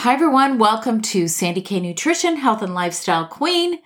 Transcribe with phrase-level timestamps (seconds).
[0.00, 0.58] Hi, everyone.
[0.58, 3.78] Welcome to Sandy K Nutrition, Health and Lifestyle Queen.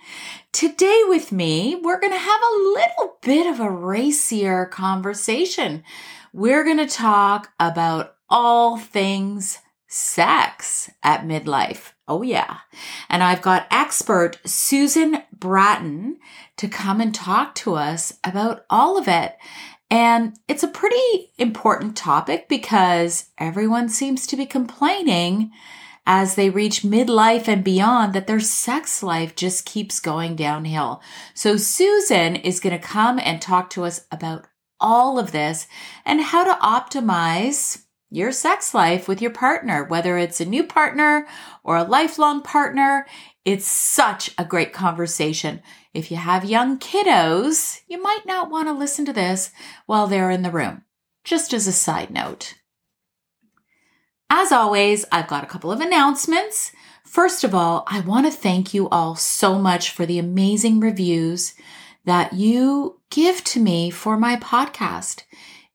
[0.51, 5.85] Today, with me, we're going to have a little bit of a racier conversation.
[6.33, 11.93] We're going to talk about all things sex at midlife.
[12.09, 12.57] Oh, yeah.
[13.07, 16.19] And I've got expert Susan Bratton
[16.57, 19.37] to come and talk to us about all of it.
[19.89, 25.51] And it's a pretty important topic because everyone seems to be complaining
[26.13, 31.01] as they reach midlife and beyond that their sex life just keeps going downhill.
[31.33, 34.45] So Susan is going to come and talk to us about
[34.77, 35.67] all of this
[36.05, 41.27] and how to optimize your sex life with your partner, whether it's a new partner
[41.63, 43.07] or a lifelong partner.
[43.45, 45.61] It's such a great conversation.
[45.93, 49.51] If you have young kiddos, you might not want to listen to this
[49.85, 50.83] while they're in the room.
[51.23, 52.55] Just as a side note.
[54.33, 56.71] As always, I've got a couple of announcements.
[57.03, 61.53] First of all, I want to thank you all so much for the amazing reviews
[62.05, 65.23] that you give to me for my podcast.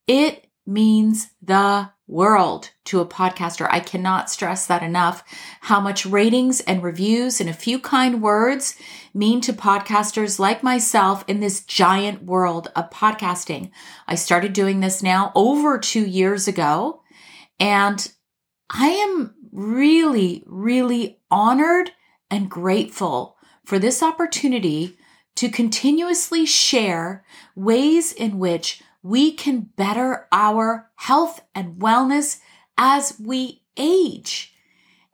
[0.06, 3.68] It means the world to a podcaster.
[3.70, 5.22] I cannot stress that enough.
[5.60, 8.74] How much ratings and reviews and a few kind words
[9.12, 13.70] mean to podcasters like myself in this giant world of podcasting.
[14.08, 17.02] I started doing this now over two years ago
[17.60, 18.10] and
[18.70, 21.92] I am really, really honored
[22.30, 24.98] and grateful for this opportunity
[25.36, 32.40] to continuously share ways in which we can better our health and wellness
[32.76, 34.54] as we age.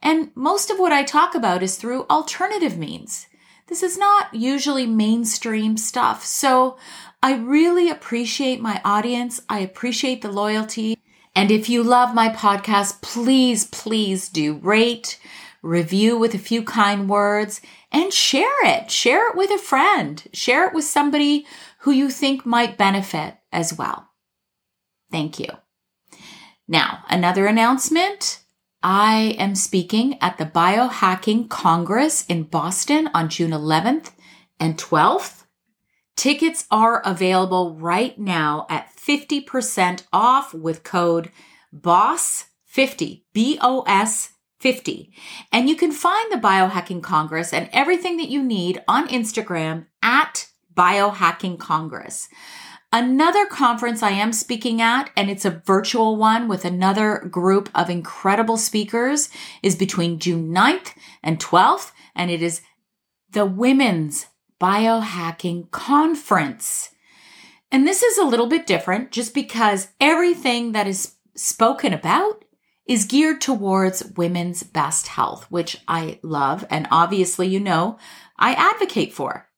[0.02, 3.26] And most of what I talk about is through alternative means.
[3.66, 6.24] This is not usually mainstream stuff.
[6.24, 6.76] So
[7.22, 9.40] I really appreciate my audience.
[9.48, 10.98] I appreciate the loyalty.
[11.34, 15.18] And if you love my podcast, please, please do rate,
[15.62, 17.60] review with a few kind words,
[17.90, 18.90] and share it.
[18.90, 20.22] Share it with a friend.
[20.32, 21.46] Share it with somebody
[21.80, 24.08] who you think might benefit as well.
[25.10, 25.48] Thank you.
[26.68, 28.40] Now, another announcement.
[28.82, 34.10] I am speaking at the Biohacking Congress in Boston on June 11th
[34.58, 35.41] and 12th.
[36.16, 41.30] Tickets are available right now at 50% off with code
[41.74, 44.30] BOSS50, B O S
[44.60, 45.12] 50.
[45.50, 50.48] And you can find the Biohacking Congress and everything that you need on Instagram at
[50.74, 52.28] Biohacking Congress.
[52.92, 57.88] Another conference I am speaking at, and it's a virtual one with another group of
[57.88, 59.30] incredible speakers,
[59.62, 62.60] is between June 9th and 12th, and it is
[63.30, 64.26] the Women's
[64.62, 66.90] Biohacking Conference.
[67.72, 72.44] And this is a little bit different just because everything that is spoken about
[72.86, 76.64] is geared towards women's best health, which I love.
[76.70, 77.98] And obviously, you know,
[78.38, 79.48] I advocate for.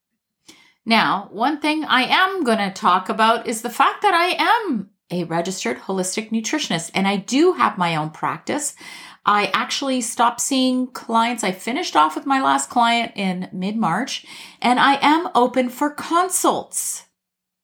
[0.87, 4.91] Now, one thing I am going to talk about is the fact that I am
[5.10, 8.75] a registered holistic nutritionist and I do have my own practice.
[9.27, 11.43] I actually stopped seeing clients.
[11.43, 14.27] I finished off with my last client in mid March
[14.61, 17.07] and I am open for consults,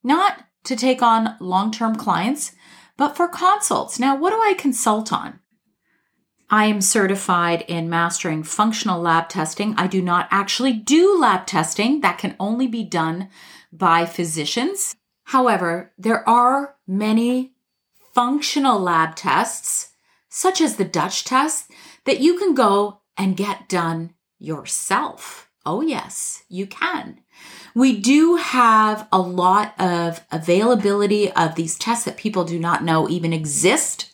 [0.03, 2.53] not to take on long term clients,
[2.97, 3.99] but for consults.
[3.99, 5.41] Now, what do I consult on?
[6.49, 9.75] I am certified in mastering functional lab testing.
[9.77, 12.01] I do not actually do lab testing.
[12.01, 13.29] That can only be done
[13.73, 14.97] by physicians.
[15.25, 17.53] However, there are many
[18.13, 19.90] functional lab tests
[20.31, 21.71] such as the Dutch test,
[22.07, 25.51] that you can go and get done yourself.
[25.67, 27.21] Oh, yes, you can.
[27.75, 33.09] We do have a lot of availability of these tests that people do not know
[33.09, 34.13] even exist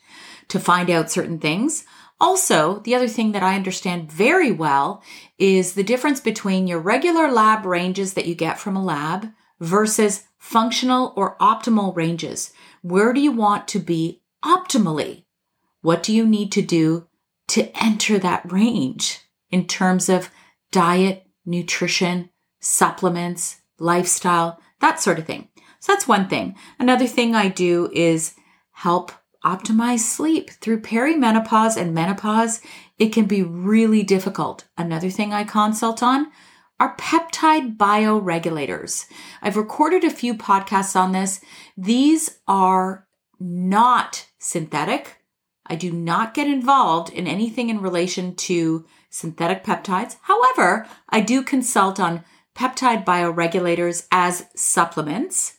[0.48, 1.84] to find out certain things.
[2.18, 5.02] Also, the other thing that I understand very well
[5.38, 9.28] is the difference between your regular lab ranges that you get from a lab
[9.60, 12.52] versus functional or optimal ranges.
[12.82, 15.25] Where do you want to be optimally?
[15.86, 17.06] What do you need to do
[17.46, 20.30] to enter that range in terms of
[20.72, 25.46] diet, nutrition, supplements, lifestyle, that sort of thing?
[25.78, 26.56] So that's one thing.
[26.80, 28.34] Another thing I do is
[28.72, 29.12] help
[29.44, 30.50] optimize sleep.
[30.50, 32.60] Through perimenopause and menopause,
[32.98, 34.66] it can be really difficult.
[34.76, 36.32] Another thing I consult on
[36.80, 39.06] are peptide bioregulators.
[39.40, 41.40] I've recorded a few podcasts on this.
[41.76, 43.06] These are
[43.38, 45.15] not synthetic.
[45.68, 50.16] I do not get involved in anything in relation to synthetic peptides.
[50.22, 52.24] However, I do consult on
[52.54, 55.58] peptide bioregulators as supplements,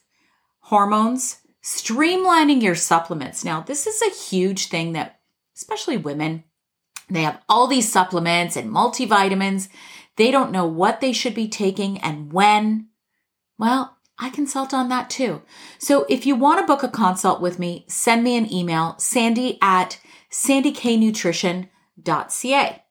[0.59, 3.44] hormones, streamlining your supplements.
[3.44, 5.19] Now, this is a huge thing that,
[5.56, 6.44] especially women,
[7.09, 9.69] they have all these supplements and multivitamins.
[10.15, 12.88] They don't know what they should be taking and when.
[13.57, 15.42] Well, I consult on that too.
[15.78, 19.58] So if you want to book a consult with me, send me an email, sandy
[19.62, 20.00] at
[20.31, 22.84] sandyknutrition.ca.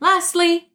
[0.00, 0.68] Lastly,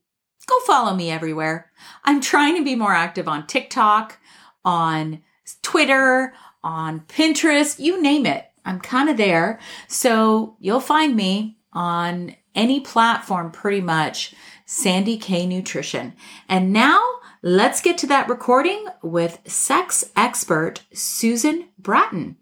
[0.46, 1.72] go follow me everywhere.
[2.04, 4.20] I'm trying to be more active on TikTok,
[4.64, 5.24] on
[5.64, 8.46] Twitter, on Pinterest, you name it.
[8.66, 9.60] I'm kind of there.
[9.88, 14.34] So you'll find me on any platform pretty much,
[14.66, 16.14] Sandy K Nutrition.
[16.50, 17.00] And now
[17.46, 22.38] let's get to that recording with sex expert Susan Bratton.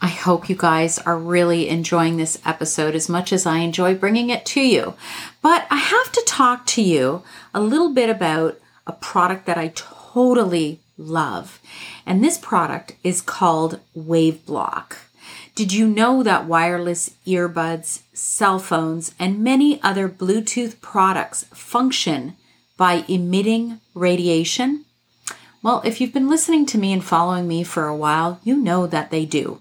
[0.00, 4.28] I hope you guys are really enjoying this episode as much as I enjoy bringing
[4.28, 4.94] it to you.
[5.40, 7.22] But I have to talk to you
[7.54, 8.58] a little bit about
[8.88, 11.60] a product that I totally love.
[12.04, 14.96] And this product is called WaveBlock.
[15.54, 22.34] Did you know that wireless earbuds, cell phones, and many other Bluetooth products function
[22.80, 24.86] by emitting radiation?
[25.62, 28.86] Well, if you've been listening to me and following me for a while, you know
[28.86, 29.60] that they do.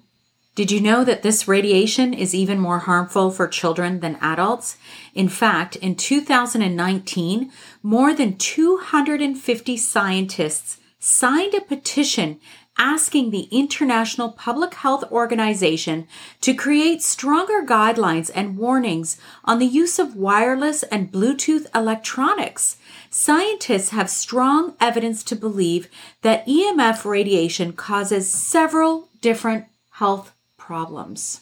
[0.55, 4.77] Did you know that this radiation is even more harmful for children than adults?
[5.13, 7.51] In fact, in 2019,
[7.83, 12.39] more than 250 scientists signed a petition
[12.77, 16.07] asking the International Public Health Organization
[16.39, 22.77] to create stronger guidelines and warnings on the use of wireless and Bluetooth electronics.
[23.09, 25.89] Scientists have strong evidence to believe
[26.21, 31.41] that EMF radiation causes several different health problems.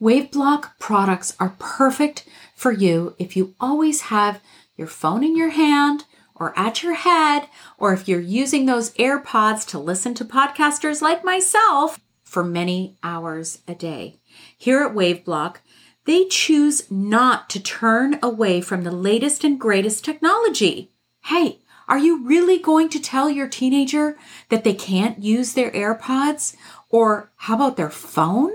[0.00, 4.40] WaveBlock products are perfect for you if you always have
[4.76, 6.04] your phone in your hand
[6.38, 7.48] or at your head,
[7.78, 13.62] or if you're using those AirPods to listen to podcasters like myself for many hours
[13.66, 14.20] a day.
[14.56, 15.56] Here at WaveBlock,
[16.04, 20.90] they choose not to turn away from the latest and greatest technology.
[21.24, 21.58] Hey,
[21.88, 24.18] are you really going to tell your teenager
[24.50, 26.54] that they can't use their AirPods?
[26.90, 28.52] Or how about their phone?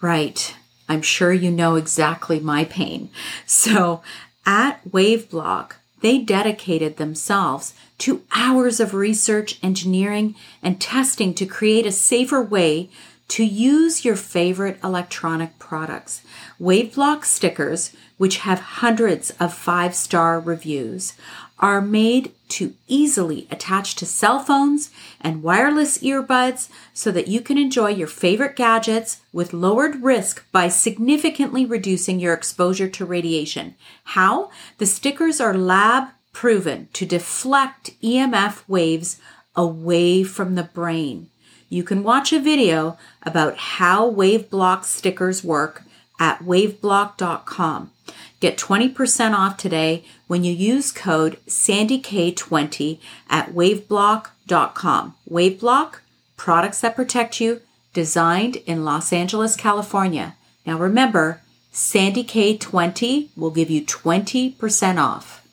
[0.00, 0.54] Right.
[0.88, 3.10] I'm sure you know exactly my pain.
[3.46, 4.02] So
[4.44, 11.92] at WaveBlock, they dedicated themselves to hours of research, engineering, and testing to create a
[11.92, 12.88] safer way
[13.28, 16.22] to use your favorite electronic products.
[16.60, 21.12] WaveBlock stickers, which have hundreds of five star reviews,
[21.60, 24.90] are made to easily attach to cell phones
[25.20, 30.66] and wireless earbuds so that you can enjoy your favorite gadgets with lowered risk by
[30.68, 33.74] significantly reducing your exposure to radiation.
[34.04, 34.50] How?
[34.78, 39.20] The stickers are lab proven to deflect EMF waves
[39.54, 41.28] away from the brain.
[41.68, 45.84] You can watch a video about how wave block stickers work
[46.20, 47.90] at waveblock.com.
[48.38, 55.14] Get 20% off today when you use code SandyK20 at waveblock.com.
[55.28, 55.94] Waveblock,
[56.36, 57.60] products that protect you,
[57.92, 60.36] designed in Los Angeles, California.
[60.64, 61.40] Now remember,
[61.72, 65.46] SandyK20 will give you 20% off.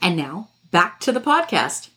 [0.00, 1.90] And now, back to the podcast.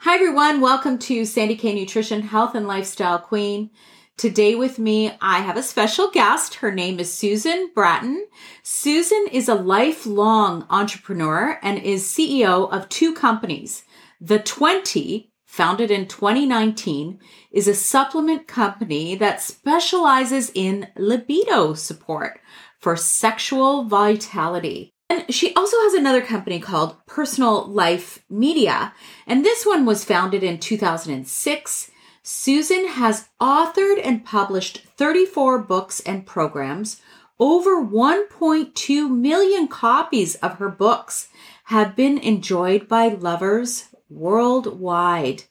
[0.00, 0.60] Hi, everyone.
[0.60, 3.70] Welcome to Sandy K Nutrition, Health and Lifestyle Queen.
[4.16, 6.56] Today with me, I have a special guest.
[6.56, 8.28] Her name is Susan Bratton.
[8.62, 13.82] Susan is a lifelong entrepreneur and is CEO of two companies.
[14.20, 17.18] The 20, founded in 2019,
[17.50, 22.40] is a supplement company that specializes in libido support
[22.78, 24.94] for sexual vitality.
[25.10, 28.94] And she also has another company called Personal Life Media.
[29.26, 31.90] And this one was founded in 2006
[32.26, 37.02] Susan has authored and published 34 books and programs.
[37.38, 41.28] Over 1.2 million copies of her books
[41.64, 45.44] have been enjoyed by lovers worldwide.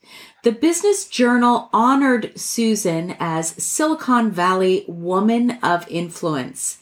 [0.44, 6.80] The Business Journal honored Susan as Silicon Valley Woman of Influence,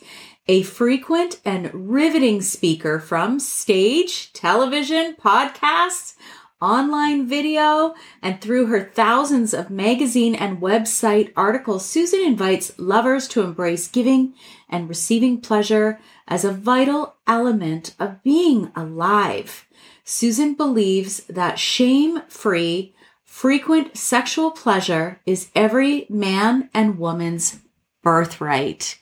[0.48, 6.16] a frequent and riveting speaker from stage, television, podcasts,
[6.62, 13.41] online video, and through her thousands of magazine and website articles, Susan invites lovers to
[13.41, 14.34] embrace giving
[14.70, 19.68] and receiving pleasure as a vital element of being alive.
[20.03, 27.60] Susan believes that shame free, frequent sexual pleasure is every man and woman's
[28.03, 28.98] birthright.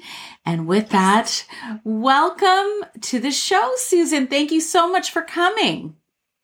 [0.46, 1.46] And with that,
[1.84, 4.28] welcome to the show, Susan.
[4.28, 5.96] Thank you so much for coming.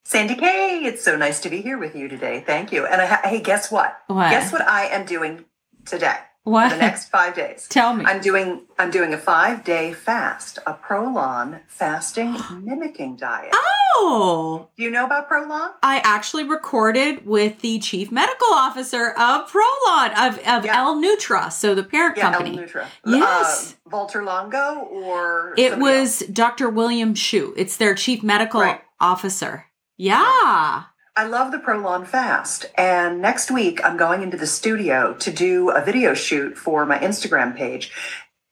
[0.08, 2.44] Sandy Kay, it's so nice to be here with you today.
[2.46, 2.86] Thank you.
[2.86, 3.98] And I, hey, guess what?
[4.06, 4.30] What?
[4.30, 5.46] Guess what I am doing
[5.84, 6.16] today?
[6.44, 6.70] What?
[6.70, 7.66] The next five days.
[7.72, 8.06] Tell me.
[8.06, 13.50] I'm doing I'm doing a five day fast, a Prolon fasting mimicking diet.
[13.98, 15.72] Oh, Do you know about Prolon?
[15.82, 20.82] I actually recorded with the chief medical officer of Prolon of, of Yeah.
[20.84, 22.60] L-Nutra, so the parent Yeah, company.
[22.60, 22.86] L-Nutra.
[23.08, 23.74] Yes.
[23.88, 26.70] Uh, Walter Longo or It was Dr.
[26.70, 27.56] William Shu.
[27.58, 28.82] It's their chief medical Right.
[29.00, 29.66] officer.
[29.98, 30.84] Yeah.
[31.18, 32.66] I love the Prolon fast.
[32.78, 37.00] And next week, I'm going into the studio to do a video shoot for my
[37.00, 37.92] Instagram page.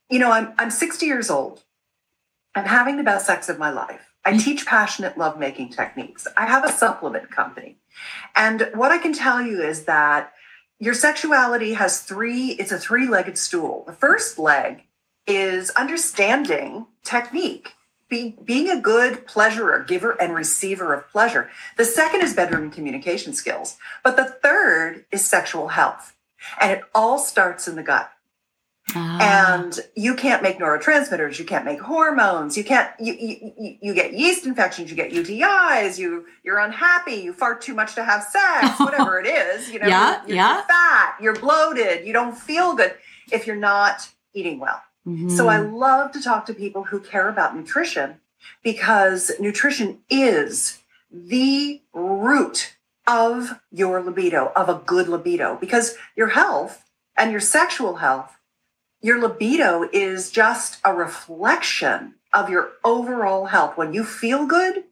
[0.10, 1.64] You know, I'm, I'm 60 years old.
[2.56, 4.14] I'm having the best sex of my life.
[4.24, 4.44] I mm.
[4.44, 6.28] teach passionate lovemaking techniques.
[6.38, 7.78] I have a supplement company.
[8.36, 10.32] And what I can tell you is that
[10.80, 13.84] your sexuality has three, it's a three legged stool.
[13.86, 14.84] The first leg
[15.28, 17.74] is understanding technique
[18.13, 21.50] be, being a good pleasurer, giver, and receiver of pleasure.
[21.77, 23.77] The second is bedroom communication skills.
[24.03, 26.15] But the third is sexual health.
[26.62, 28.10] And it all starts in the gut.
[28.96, 29.55] Ah.
[29.62, 34.13] And you can't make neurotransmitters, you can't make hormones, you can't you, you, you- get
[34.13, 38.77] yeast infections, you get UTIs, you you're unhappy, you fart too much to have sex,
[38.88, 40.53] whatever it is, you know, Yeah, you're, yeah.
[40.55, 42.93] you're fat, you're bloated, you don't feel good
[43.32, 44.82] if you're not eating well.
[45.05, 45.74] So I Mhm.
[45.74, 48.22] love to talk to people who care about nutrition
[48.63, 50.79] because nutrition is
[51.12, 57.98] the root of your libido, of a good libido, because your health and your sexual
[57.98, 58.38] health,
[59.01, 63.75] your libido is just a reflection of your overall health.
[63.77, 64.86] When you feel good,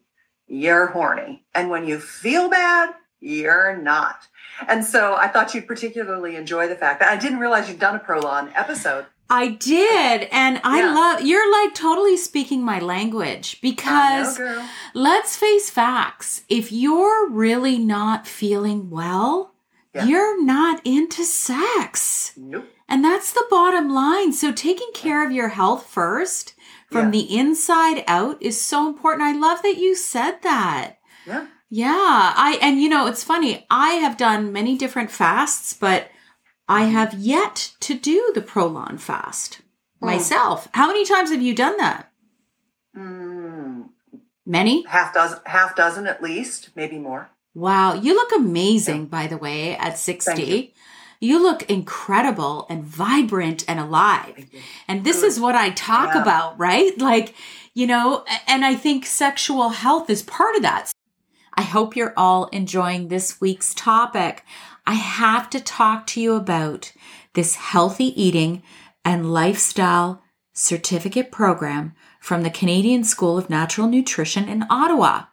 [0.47, 1.45] you're horny.
[1.55, 4.27] And when you feel bad, you're not.
[4.67, 7.95] And so I thought you'd particularly enjoy the fact that I didn't realize you'd done
[7.95, 9.05] a Prolon episode.
[9.31, 10.27] I did.
[10.31, 10.93] And I Yeah.
[10.93, 14.39] love, you're like totally speaking my language I know, because
[14.93, 16.41] let's face facts.
[16.49, 19.53] If you're really not feeling well,
[19.95, 20.05] Yeah.
[20.05, 22.33] you're not into sex.
[22.35, 22.67] Nope.
[22.89, 24.33] And that's the bottom line.
[24.33, 26.53] So taking care of your health first
[26.91, 27.11] from Yeah.
[27.11, 29.23] the inside out is so important.
[29.23, 30.97] I love that you said that.
[31.25, 31.45] Yeah.
[31.73, 33.65] Yeah, I and you know, it's funny.
[33.69, 36.09] I have done many different fasts, but
[36.71, 39.61] I have yet to do the Prolon fast
[39.99, 40.05] Hmm.
[40.07, 40.67] myself.
[40.73, 42.09] How many times have you done that?
[42.97, 43.89] Mm,
[44.45, 44.83] Many?
[44.87, 47.29] half dozen, half dozen at least, maybe more.
[47.53, 50.31] Wow, you look amazing by the way at 60.
[50.33, 50.69] Thank You.
[51.19, 51.39] you.
[51.43, 54.45] look incredible and vibrant and alive.
[54.87, 55.27] And this Good.
[55.27, 56.21] is what I talk Yeah.
[56.21, 56.97] about, right?
[56.97, 57.35] Like,
[57.73, 60.91] you know, and I think sexual health is part of that.
[61.53, 64.43] I hope you're all enjoying this week's topic.
[64.85, 66.91] I have to talk to you about
[67.33, 68.63] this healthy eating
[69.05, 70.21] and lifestyle
[70.53, 75.23] certificate program from the Canadian School of Natural Nutrition in Ottawa.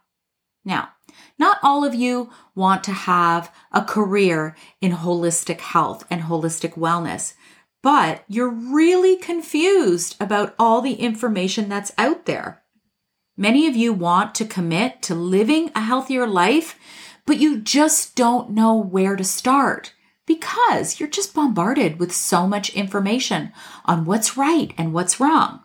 [0.65, 0.91] Now,
[1.39, 7.35] not all of you want to have a career in holistic health and holistic wellness,
[7.83, 12.63] but you're really confused about all the information that's out there.
[13.37, 16.77] Many of you want to commit to living a healthier life,
[17.29, 19.93] but you just don't know where to start
[20.25, 23.53] because you're just bombarded with so much information
[23.85, 25.61] on what's right and what's wrong.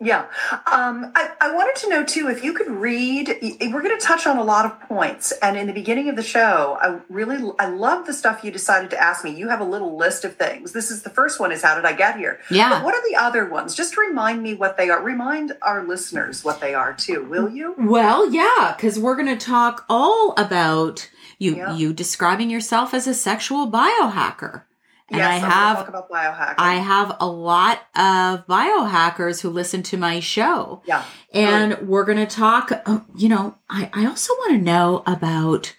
[0.00, 0.26] Yeah.
[0.70, 4.28] Um, I, I wanted to know too if you could read, we're going to touch
[4.28, 5.32] on a lot of points.
[5.42, 8.90] And in the beginning of the show, I really, I love the stuff you decided
[8.90, 9.34] to ask me.
[9.34, 10.72] You have a little list of things.
[10.72, 12.38] This is the first one is how did I get here?
[12.48, 12.70] Yeah.
[12.70, 13.74] But what are the other ones?
[13.74, 15.02] Just remind me what they are.
[15.02, 17.74] Remind our listeners what they are too, will you?
[17.76, 21.74] Well, yeah, because we're going to talk all about you, yeah.
[21.74, 24.62] you describing yourself as a sexual biohacker.
[25.10, 26.04] And yes, I have.
[26.58, 30.82] I have a lot of biohackers who listen to my show.
[30.86, 31.02] Yeah.
[31.32, 35.74] And we're going to talk, oh, you know, I, I also want to know about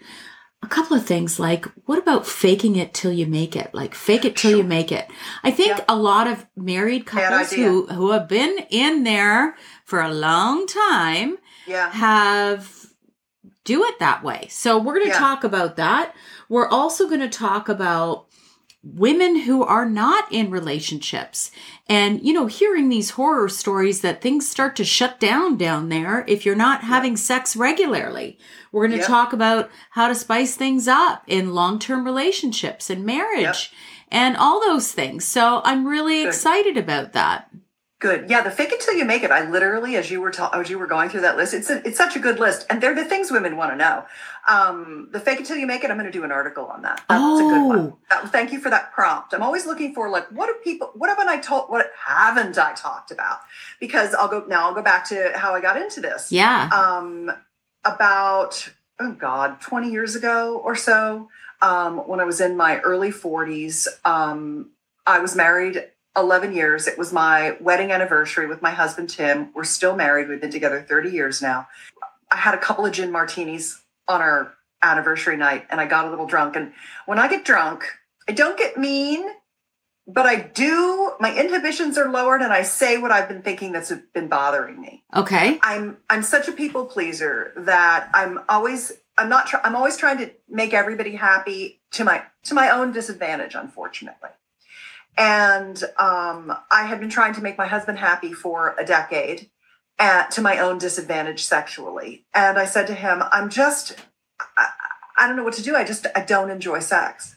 [0.62, 3.74] a couple of things like what about faking it till you make it?
[3.74, 4.60] Like fake it till sure.
[4.60, 5.08] you make it.
[5.44, 5.86] I think yeah.
[5.88, 9.56] a lot of married couples who who have been in there
[9.86, 11.92] for a long time yeah.
[11.92, 12.88] have
[13.64, 14.48] do it that way.
[14.50, 15.20] So we're going to yeah.
[15.20, 16.16] talk about that.
[16.50, 18.26] We're also going to talk about
[18.82, 21.52] women who are not in relationships
[21.88, 26.24] and you know hearing these horror stories that things start to shut down down there
[26.30, 27.20] if you're not having yep.
[27.20, 28.40] sex regularly
[28.72, 29.08] we're going to yep.
[29.08, 33.58] talk about how to spice things up in long-term relationships and marriage yep.
[34.12, 36.30] and all those things so i'm really Good.
[36.30, 37.52] excited about that
[38.00, 38.30] Good.
[38.30, 39.32] Yeah, the fake it till you make it.
[39.32, 41.86] I literally, as you were ta- as you were going through that list, it's a,
[41.86, 44.06] it's such a good list, and they're the things women want to know.
[44.48, 45.92] Um, the fake it till you make it.
[45.92, 47.04] I'm going to do an article on that.
[47.10, 47.50] That's oh.
[47.50, 47.80] a good one.
[47.80, 47.98] Oh.
[48.10, 49.34] That, thank you for that prompt.
[49.34, 50.92] I'm always looking for like, what do people?
[50.96, 51.70] What haven't I told?
[51.70, 53.40] What haven't I talked about?
[53.82, 54.70] Because I'll go now.
[54.70, 56.32] I'll go back to how I got into this.
[56.32, 56.70] Yeah.
[56.72, 57.30] Um,
[57.84, 58.70] about
[59.02, 61.28] oh god, 20 years ago or so,
[61.62, 64.70] um, when I was in my early 40s, um,
[65.06, 65.84] I was married
[66.18, 66.88] 11 years.
[66.88, 69.52] It was my wedding anniversary with my husband, Tim.
[69.54, 70.28] We're still married.
[70.28, 71.68] We've been together 30 years now.
[72.32, 76.10] I had a couple of gin martinis on our anniversary night and I got a
[76.10, 76.56] little drunk.
[76.56, 76.74] And
[77.06, 77.86] when I get drunk,
[78.28, 79.28] I don't get mean,
[80.08, 83.92] but I do, my inhibitions are lowered and I say what I've been thinking that's
[84.14, 85.04] been bothering me.
[85.16, 85.60] Okay.
[85.62, 90.18] I'm, I'm such a people pleaser that I'm always, I'm not, try, I'm always trying
[90.20, 94.30] to make everybody happy to my, to my own disadvantage, unfortunately.
[95.20, 99.50] And um, I had been trying to make my husband happy for a decade
[100.00, 102.26] at, to my own disadvantage sexually.
[102.34, 103.98] And I said to him, I'm just,
[104.58, 104.70] I,
[105.18, 105.76] I don't know what to do.
[105.76, 107.36] I just, I don't enjoy sex.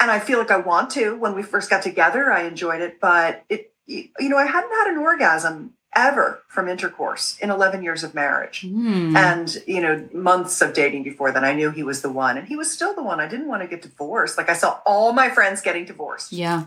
[0.00, 1.14] And I feel like I want to.
[1.14, 4.86] When we first got together, I enjoyed it, but it, you know, I hadn't had
[4.88, 9.14] an orgasm ever from intercourse in 11 years of marriage mm.
[9.14, 12.48] and you know months of dating before then i knew he was the one and
[12.48, 15.12] he was still the one i didn't want to get divorced like i saw all
[15.12, 16.64] my friends getting divorced yeah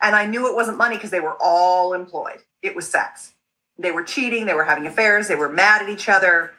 [0.00, 2.38] and I knew it wasn't money because they were all employed.
[2.62, 3.32] It was sex.
[3.78, 6.52] They were cheating, they were having affairs, they were mad at each other.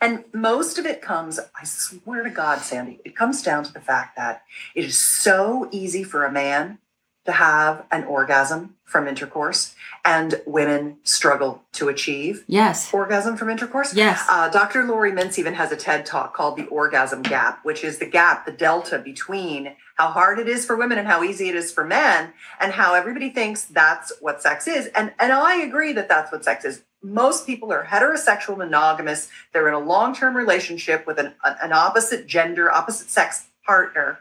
[0.00, 3.80] And most of it comes, I swear to God, Sandy, it comes down to the
[3.80, 4.42] fact that
[4.74, 6.78] it is so easy for a man
[7.24, 12.92] to have an orgasm from intercourse and women struggle to achieve yes.
[12.92, 13.94] orgasm from intercourse.
[13.94, 14.24] Yes.
[14.28, 17.98] Uh, dr Laurie mintz even has a ted talk called the orgasm gap which is
[17.98, 21.54] the gap the delta between how hard it is for women and how easy it
[21.54, 24.88] is for men and how everybody thinks that's what sex is.
[24.88, 26.82] And and i agree that that's what sex is.
[27.02, 29.28] Most people are heterosexual monogamous.
[29.52, 34.18] They're in a long-term relationship with an, an opposite gender opposite sex partner.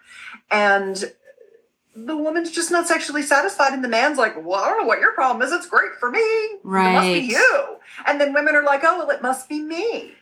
[0.50, 1.12] And
[1.96, 5.00] the woman's just not sexually satisfied and the man's like well i don't know what
[5.00, 5.52] your problem is.
[5.52, 6.20] It's great for me.
[6.64, 7.78] Right it must be you.
[8.06, 10.14] And then women are like oh well it must be me.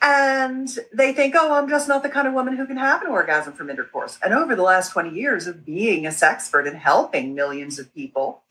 [0.00, 3.08] And they think oh i'm just not the kind of woman who can have an
[3.08, 4.18] orgasm from intercourse.
[4.22, 8.42] And over the last 20 years of being a sexpert and helping millions of people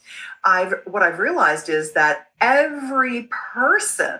[0.43, 4.19] i've what i've realized is that every person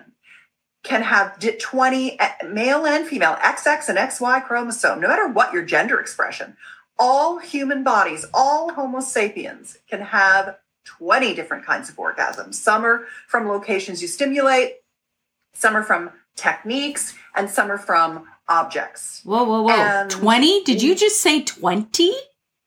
[0.82, 5.64] can have 20 eh, male and female xx and xy chromosome no matter what your
[5.64, 6.56] gender expression
[6.98, 12.54] all human bodies, all Homo sapiens can have 20 different kinds of orgasms.
[12.54, 14.76] Some are from locations you stimulate,
[15.54, 19.20] some are from techniques, and some are from objects.
[19.24, 19.70] Whoa, whoa, whoa.
[19.70, 20.64] And 20?
[20.64, 22.12] Did you just say 20?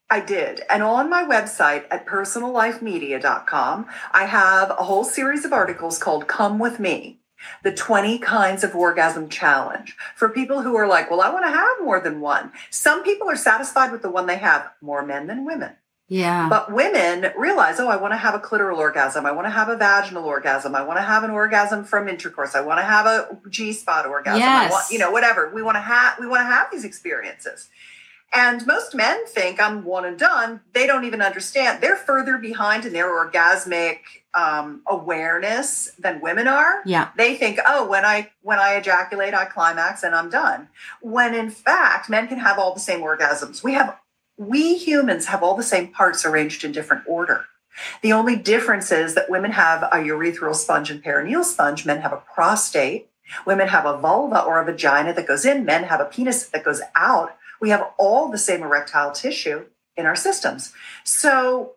[0.10, 0.62] I did.
[0.70, 6.60] And on my website at personallifemedia.com, I have a whole series of articles called Come
[6.60, 7.21] With Me
[7.64, 11.52] the 20 kinds of orgasm challenge for people who are like, well, I want to
[11.52, 12.52] have more than one.
[12.70, 15.72] Some people are satisfied with the one they have, more men than women.
[16.08, 16.50] Yeah.
[16.50, 19.26] But women realize, oh, I want to have a clitoral orgasm.
[19.26, 20.76] I want to have a vaginal orgasm.
[20.76, 22.54] I want to have an orgasm from intercourse.
[22.54, 24.42] I want to have a G spot orgasm.
[24.42, 24.72] I Yes.
[24.72, 25.50] want, you know, whatever.
[25.56, 27.70] We want to have we want to have these experiences.
[28.34, 30.62] And most men think I'm one and done.
[30.74, 31.82] They don't even understand.
[31.82, 33.98] They're further behind in their orgasmic
[34.34, 36.82] um, awareness than women are.
[36.86, 37.10] yeah.
[37.18, 40.70] They think, oh, when I when I ejaculate, I climax and I'm done.
[41.02, 43.64] When in fact, men can have all the same orgasms.
[43.64, 43.98] We have
[44.38, 47.46] we humans have all the same parts arranged in different order.
[48.02, 52.14] The only difference is that women have a urethral sponge and perineal sponge, men have
[52.14, 53.08] a prostate.
[53.46, 56.66] Women have a vulva or a vagina that goes in, men have a penis that
[56.66, 57.38] goes out.
[57.62, 60.74] We have all the same erectile tissue in our systems.
[61.04, 61.74] So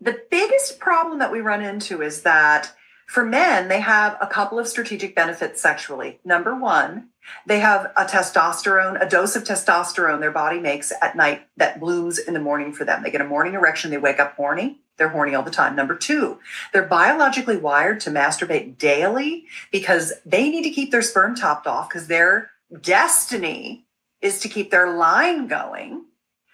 [0.00, 2.72] the biggest problem that we run into is that
[3.06, 6.18] for men, they have a couple of strategic benefits sexually.
[6.24, 7.10] Number one,
[7.46, 12.18] they have a testosterone, a dose of testosterone their body makes at night that blooms
[12.18, 13.02] in the morning for them.
[13.02, 14.80] They get a morning erection, they wake up horny.
[14.96, 15.76] They're horny all the time.
[15.76, 16.38] Number two,
[16.72, 21.88] they're biologically wired to masturbate daily because they need to keep their sperm topped off
[21.88, 23.85] because their destiny
[24.26, 26.04] is to keep their line going.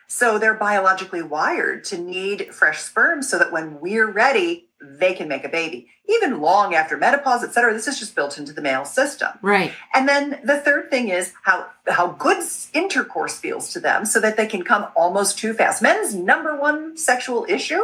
[0.07, 5.27] So they're biologically wired to need fresh sperm so that when we're ready, they can
[5.27, 5.89] make a baby.
[6.07, 9.31] Even long after menopause, et cetera, this is just built into the male system.
[9.41, 9.73] Right.
[9.95, 14.37] And then the third thing is how how good intercourse feels to them so that
[14.37, 15.81] they can come almost too fast.
[15.81, 17.83] Men's number one sexual issue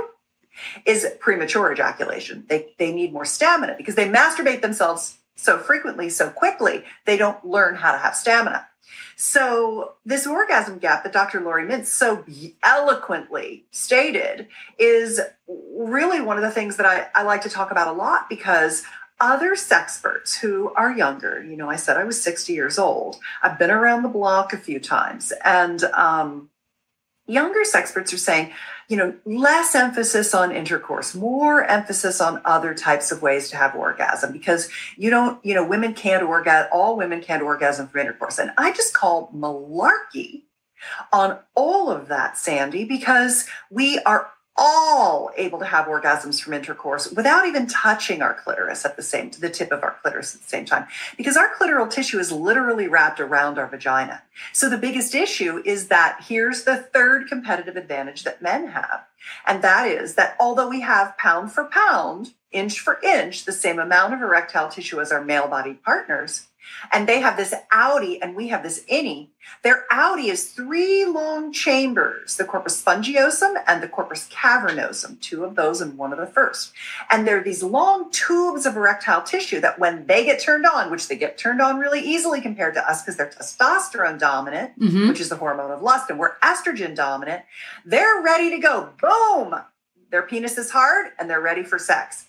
[0.84, 2.44] is premature ejaculation.
[2.48, 7.42] They they need more stamina because they masturbate themselves so frequently, so quickly, they don't
[7.44, 8.67] learn how to have stamina.
[9.20, 11.40] So this orgasm gap that Dr.
[11.40, 12.24] Laurie Mintz so
[12.62, 14.46] eloquently stated
[14.78, 18.28] is really one of the things that I, I like to talk about a lot
[18.28, 18.84] because
[19.18, 23.16] other sexperts who are younger, you know, I said I was 60 years old.
[23.42, 26.50] I've been around the block a few times, and um,
[27.28, 28.52] younger experts are saying,
[28.88, 33.76] you know, less emphasis on intercourse, more emphasis on other types of ways to have
[33.76, 38.38] orgasm because you don't, you know, women can't orgasm, all women can't orgasm from intercourse.
[38.38, 40.42] And I just call malarkey
[41.12, 47.10] on all of that, Sandy, because we are all able to have orgasms from intercourse
[47.12, 50.48] without even touching our clitoris at the same the tip of our clitoris at the
[50.48, 50.86] same time.
[51.16, 54.22] Because our clitoral tissue is literally wrapped around our vagina.
[54.52, 59.04] So the biggest issue is that here's the third competitive advantage that men have.
[59.46, 63.78] And that is that although we have pound for pound inch for inch the same
[63.78, 66.47] amount of erectile tissue as our male bodied partners
[66.92, 69.28] and they have this outie and we have this innie.
[69.62, 75.54] Their outie is three long chambers, the corpus spongiosum and the corpus cavernosum, two of
[75.54, 76.72] those and one of the first.
[77.10, 81.08] And they're these long tubes of erectile tissue that when they get turned on, which
[81.08, 85.20] they get turned on really easily compared to us because they're testosterone dominant, hmm which
[85.20, 87.42] is the hormone of lust, and we're estrogen dominant,
[87.84, 88.90] they're ready to go.
[89.00, 89.54] Boom!
[90.10, 92.27] Their penis is hard and they're ready for sex.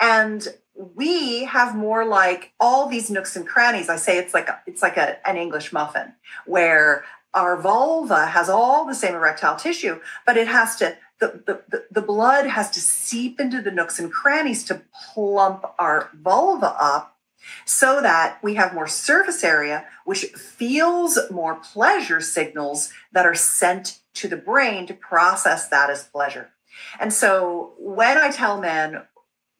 [0.00, 3.88] And we have more like all these nooks and crannies.
[3.88, 6.14] I say it's like a, it's like a, an English muffin
[6.46, 11.62] where our vulva has all the same erectile tissue, but it has to the, the,
[11.68, 14.82] the, the blood has to seep into the nooks and crannies to
[15.14, 17.16] plump our vulva up
[17.64, 24.00] so that we have more surface area, which feels more pleasure signals that are sent
[24.14, 26.50] to the brain to process that as pleasure.
[26.98, 29.02] And so when I tell men,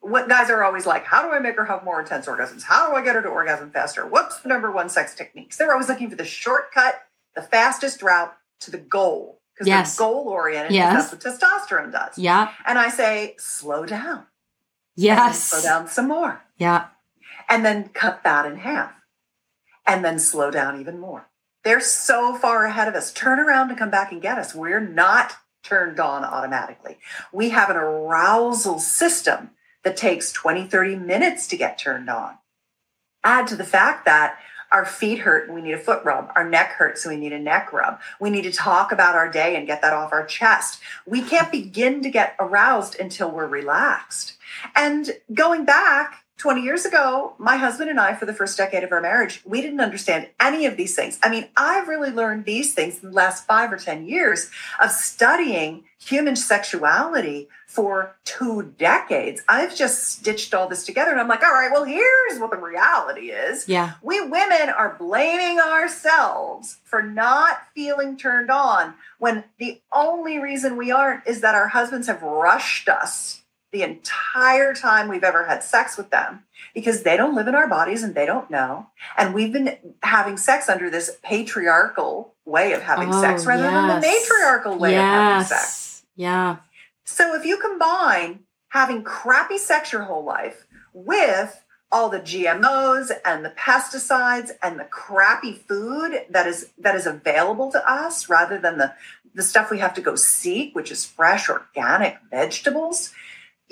[0.03, 2.62] what guys are always like, how do I make her have more intense orgasms?
[2.65, 4.07] How do I get her to orgasm faster?
[4.07, 5.57] What's the number one sex techniques?
[5.57, 7.03] They're always looking for the shortcut,
[7.35, 9.97] the fastest route to the goal because Yes.
[9.97, 10.73] they're goal oriented.
[10.73, 11.11] Yes.
[11.11, 12.19] That's what testosterone does.
[12.19, 12.51] Yeah.
[12.67, 14.27] And I say, slow down.
[14.97, 15.45] Yes.
[15.45, 16.43] Slow down some more.
[16.59, 16.87] Yeah.
[17.49, 18.93] And then cut that in half.
[19.87, 21.29] And then slow down even more.
[21.65, 23.12] They're so far ahead of us.
[23.12, 24.55] Turn around and come back and get us.
[24.55, 26.99] We're not turned on automatically.
[27.33, 29.51] We have an arousal system
[29.85, 32.38] that takes 20, 30 minutes to get turned on.
[33.25, 34.38] Add to the fact that
[34.73, 36.33] our feet hurt and we need a foot rub.
[36.35, 38.01] Our neck hurts and we need a neck rub.
[38.18, 40.81] We need to talk about our day and get that off our chest.
[41.07, 44.38] We can't begin to get aroused until we're relaxed.
[44.75, 48.90] And going back 20 years ago, my husband and I, for the first decade of
[48.90, 51.18] our marriage, we didn't understand any of these things.
[51.23, 54.90] I mean, I've really learned these things in the last five or 10 years of
[54.90, 59.42] studying human sexuality for two decades.
[59.49, 62.57] I've just stitched all this together and I'm like, all right, well, here's what the
[62.57, 63.68] reality is.
[63.68, 63.92] Yeah.
[64.03, 70.90] We women are blaming ourselves for not feeling turned on when the only reason we
[70.90, 73.41] aren't is that our husbands have rushed us
[73.73, 77.69] the entire time we've ever had sex with them because they don't live in our
[77.69, 78.87] bodies and they don't know.
[79.17, 83.63] And we've been having sex under this patriarchal way of having oh, sex Oh, rather
[83.63, 86.05] than the matriarchal way of having sex.
[86.17, 86.57] Yeah.
[87.05, 93.45] So if you combine having crappy sex your whole life with all the GMOs and
[93.45, 98.79] the pesticides and the crappy food that is that is available to us rather than
[98.79, 98.95] the
[99.35, 103.15] the stuff we have to go seek, which is fresh organic vegetables,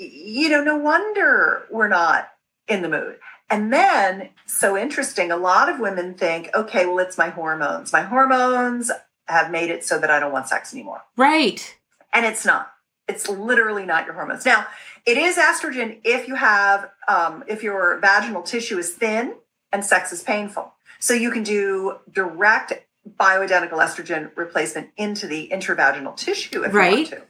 [0.01, 2.29] you know, no wonder we're not
[2.67, 3.17] in the mood.
[3.49, 7.91] And then, so interesting, a lot of women think, okay, well, it's my hormones.
[7.91, 8.89] My hormones
[9.27, 11.01] have made it so that I don't want sex anymore.
[11.17, 11.75] Right.
[12.13, 12.71] And it's not.
[13.07, 14.45] It's literally not your hormones.
[14.45, 14.67] Now,
[15.05, 19.35] it is estrogen if you have, um, if your vaginal tissue is thin
[19.73, 20.73] and sex is painful.
[20.99, 22.73] So you can do direct
[23.19, 26.91] bioidentical estrogen replacement into the intravaginal tissue if Right.
[26.91, 27.21] you want to.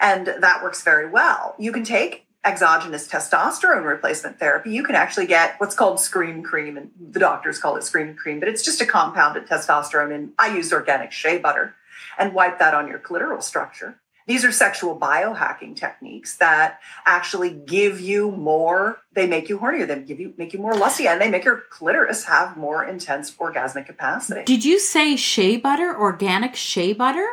[0.00, 1.54] And that works very well.
[1.58, 4.70] You can take exogenous testosterone replacement therapy.
[4.70, 8.38] You can actually get what's called scream cream, and the doctors call it scream cream,
[8.38, 10.14] but it's just a compounded testosterone.
[10.14, 11.74] And I use organic shea butter
[12.18, 13.98] and wipe that on your clitoral structure.
[14.26, 18.98] These are sexual biohacking techniques that actually give you more.
[19.12, 19.86] They make you hornier.
[19.86, 23.30] They give you make you more lusty, and they make your clitoris have more intense
[23.32, 24.44] orgasmic capacity.
[24.44, 27.26] Did you say shea butter, organic shea butter?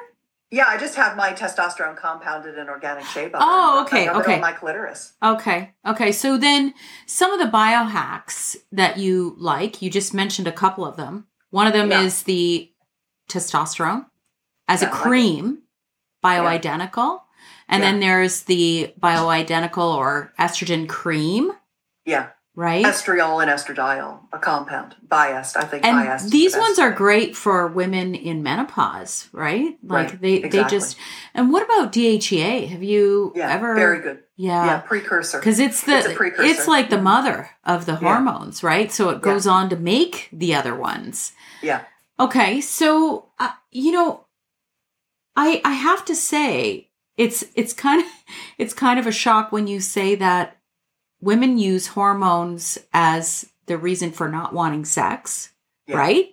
[0.54, 3.46] Yeah, I just have my testosterone compounded in organic shea butter.
[3.48, 4.40] Oh, okay, I rub it okay.
[4.40, 5.14] my clitoris.
[5.24, 5.74] Okay.
[5.88, 6.12] Okay.
[6.12, 6.74] So then
[7.06, 11.28] some of the biohacks that you like, you just mentioned a couple of them.
[11.52, 12.02] One of them Yeah.
[12.02, 12.70] is the
[13.30, 14.08] testosterone
[14.68, 15.62] as Yeah, a I like cream,
[16.24, 17.22] bioidentical.
[17.70, 21.54] And then there's the bioidentical or estrogen cream,
[22.06, 22.28] Yeah,
[22.62, 22.86] right?
[22.86, 25.58] estriol and estradiol, a compound, Biest.
[25.58, 26.30] I think and Biest.
[26.32, 29.78] these the ones are great for women in menopause, right?
[29.84, 30.98] Like Right, they they just
[31.34, 32.68] and what about DHEA?
[32.70, 34.20] Have you yeah, ever very good.
[34.36, 34.66] Yeah.
[34.66, 35.40] Yeah, precursor.
[35.40, 37.98] Because it's the It's it's like the mother of the Yeah.
[38.08, 38.92] hormones, right?
[38.92, 41.34] So it goes on to make the other ones.
[41.62, 41.82] Yeah,
[42.20, 44.26] Okay, so uh, you know,
[45.36, 48.08] I I have to say it's it's kind of
[48.58, 50.58] it's kind of a shock when you say that
[51.22, 55.52] women use hormones as the reason for not wanting sex,
[55.88, 55.98] Yeah.
[55.98, 56.30] right?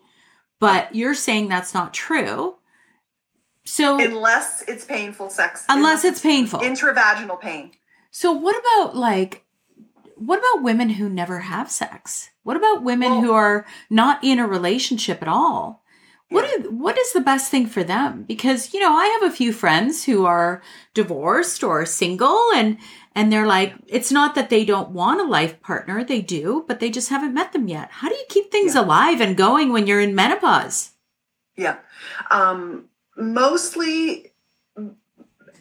[0.60, 2.56] But you're saying that's not true.
[3.64, 5.64] So unless it's painful sex.
[5.68, 6.60] unless it's painful.
[6.60, 7.72] intravaginal pain.
[8.10, 9.44] So what about like
[10.16, 12.30] what about women who never have sex?
[12.42, 15.77] What about women Well- who are not in a relationship at all?
[16.30, 16.60] What Yeah.
[16.64, 18.24] is, what is the best thing for them?
[18.24, 20.62] Because you know, I have a few friends who are
[20.94, 22.76] divorced or single and
[23.14, 26.80] and they're like it's not that they don't want a life partner, they do, but
[26.80, 27.90] they just haven't met them yet.
[27.90, 28.82] How do you keep things Yeah.
[28.82, 30.90] alive and going when you're in menopause?
[31.56, 31.76] Yeah.
[32.30, 34.32] Um, mostly,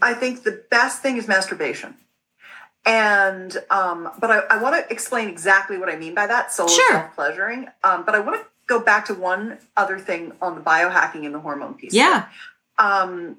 [0.01, 1.95] I think the best thing is masturbation.
[2.85, 6.69] And, um, but I, I want to explain exactly what I mean by that solo
[6.69, 6.91] Sure.
[6.91, 7.67] self pleasuring.
[7.83, 11.33] Um, but I want to go back to one other thing on the biohacking and
[11.33, 11.93] the hormone piece.
[11.93, 12.27] Yeah.
[12.77, 13.37] um,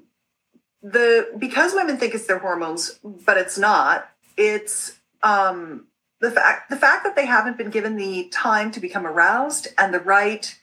[0.81, 4.09] the because women think it's their hormones, but it's not.
[4.37, 5.87] It's um,
[6.21, 9.93] the fact the fact that they haven't been given the time to become aroused and
[9.93, 10.57] the right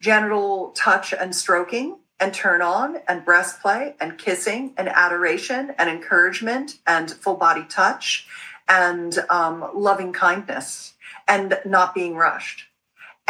[0.00, 5.88] genital touch and stroking and turn on and breast play and kissing and adoration and
[5.88, 8.26] encouragement and full body touch
[8.68, 10.94] and um, loving kindness
[11.26, 12.66] and not being rushed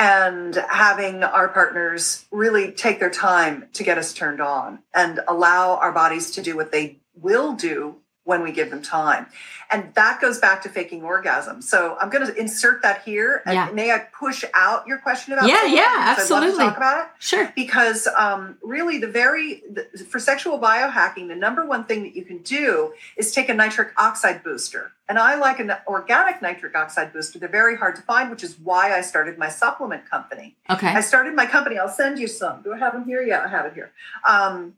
[0.02, 5.76] and having our partners really take their time to get us turned on and allow
[5.76, 9.26] our bodies to do what they will do when we give them time.
[9.70, 11.60] And that goes back to faking orgasm.
[11.60, 13.42] So I'm going to insert that here.
[13.46, 13.70] And Yeah.
[13.72, 16.20] may I push out your question about Yeah, yeah, pleasure?
[16.20, 16.52] 'Cause I'd love absolutely.
[16.52, 17.52] to talk about it Sure.
[17.56, 22.24] because um, really the very the, for sexual biohacking the number one thing that you
[22.24, 27.12] can do is take a nitric oxide booster and i like an organic nitric oxide
[27.12, 30.88] booster they're very hard to find which is why i started my supplement company Okay.
[30.88, 33.48] i started my company i'll send you some do i have them here yeah i
[33.48, 33.90] have it here
[34.24, 34.74] um,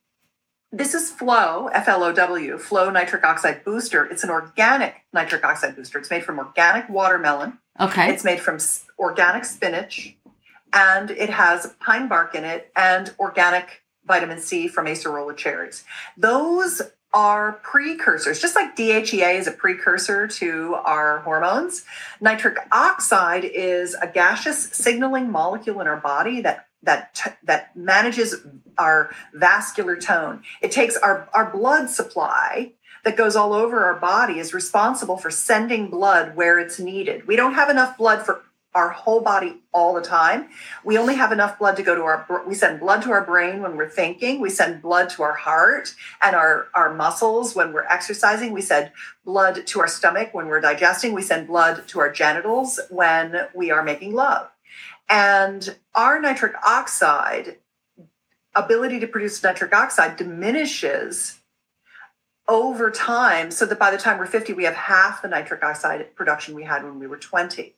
[0.77, 4.05] this is Flow, F L O W, Flow Nitric Oxide Booster.
[4.05, 5.99] It's an organic nitric oxide booster.
[5.99, 7.59] It's made from organic watermelon.
[7.79, 8.11] Okay.
[8.11, 8.59] It's made from
[8.99, 10.17] organic spinach
[10.73, 15.85] and it has pine bark in it and organic vitamin C from acerola cherries.
[16.17, 16.83] Those
[17.13, 21.85] are precursors, just like DHEA is a precursor to our hormones.
[22.21, 28.37] Nitric oxide is a gaseous signaling molecule in our body that that t- that manages
[28.79, 30.43] our vascular tone.
[30.61, 32.73] It takes our our blood supply
[33.05, 37.27] that goes all over our body is responsible for sending blood where it's needed.
[37.27, 38.43] We don't have enough blood for
[38.75, 40.49] our whole body all the time.
[40.85, 43.63] We only have enough blood to go to our we send blood to our brain
[43.63, 47.85] when we're thinking, we send blood to our heart and our our muscles when we're
[47.85, 48.91] exercising, we send
[49.25, 53.71] blood to our stomach when we're digesting, we send blood to our genitals when we
[53.71, 54.49] are making love.
[55.09, 57.59] And our nitric oxide
[58.55, 61.41] ability to produce nitric oxide diminishes
[62.49, 63.51] over time.
[63.51, 66.65] So that by the time we're 50 we have half the nitric oxide production we
[66.65, 67.75] had when we were 20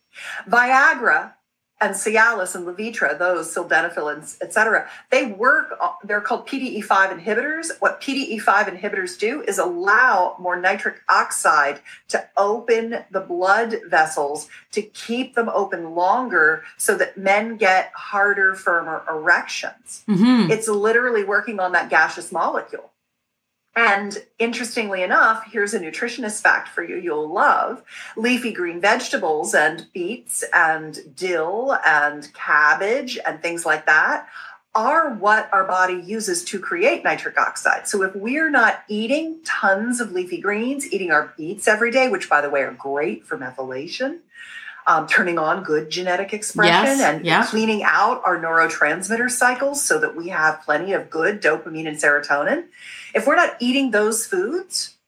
[0.48, 1.32] viagra
[1.80, 7.70] and Cialis and Levitra, those sildenafil et cetera, they work, they're called PDE5 inhibitors.
[7.80, 14.80] What PDE5 inhibitors do is allow more nitric oxide to open the blood vessels to
[14.80, 20.04] keep them open longer so that men get harder, firmer erections.
[20.08, 20.50] Mm-hmm.
[20.50, 22.90] It's literally working on that gaseous molecule.
[23.76, 27.84] And interestingly enough, here's a nutritionist fact for you you'll love
[28.16, 34.28] leafy green vegetables and beets and dill and cabbage and things like that
[34.74, 37.86] are what our body uses to create nitric oxide.
[37.86, 42.28] So if we're not eating tons of leafy greens, eating our beets every day, which
[42.28, 44.20] by the way are great for methylation,
[44.86, 47.44] um, turning on good genetic expression yes, and yeah.
[47.46, 52.66] cleaning out our neurotransmitter cycles so that we have plenty of good dopamine and serotonin.
[53.16, 54.98] If we're not eating those foods,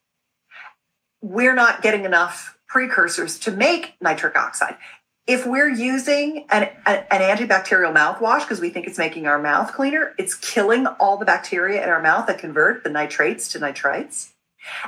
[1.21, 4.79] we're not getting enough precursors to make nitric oxide.
[5.27, 10.14] If we're using an, an antibacterial mouthwash because we think it's making our mouth cleaner,
[10.16, 14.31] it's killing all the bacteria in our mouth that convert the nitrates to nitrites.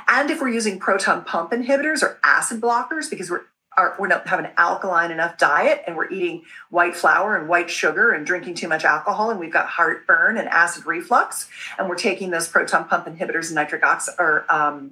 [0.07, 3.43] And if we're using proton pump inhibitors or acid blockers because we're
[3.77, 7.69] are, we don't have an alkaline enough diet and we're eating white flour and white
[7.69, 11.95] sugar and drinking too much alcohol and we've got heartburn and acid reflux and we're
[11.95, 14.91] taking those proton pump inhibitors and nitric oxide or um,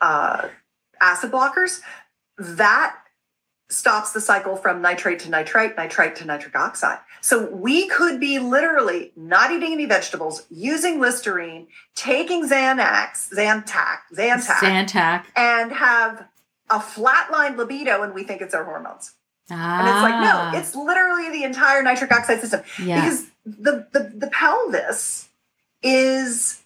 [0.00, 0.48] uh,
[1.00, 1.80] acid blockers
[2.38, 2.96] that
[3.70, 6.98] stops the cycle from nitrate to nitrite nitrite to nitric oxide.
[7.20, 14.60] So we could be literally not eating any vegetables using listerine taking xanax zantac zantac
[14.60, 15.24] zantac.
[15.34, 16.28] and have
[16.74, 19.12] a flatline libido and we think it's our hormones.
[19.50, 19.78] Ah.
[19.78, 20.58] And it's like, no, ah.
[20.58, 22.62] it's literally the entire nitric oxide system.
[22.82, 23.00] Yeah.
[23.00, 25.28] Because the, the, the pelvis
[25.82, 26.62] is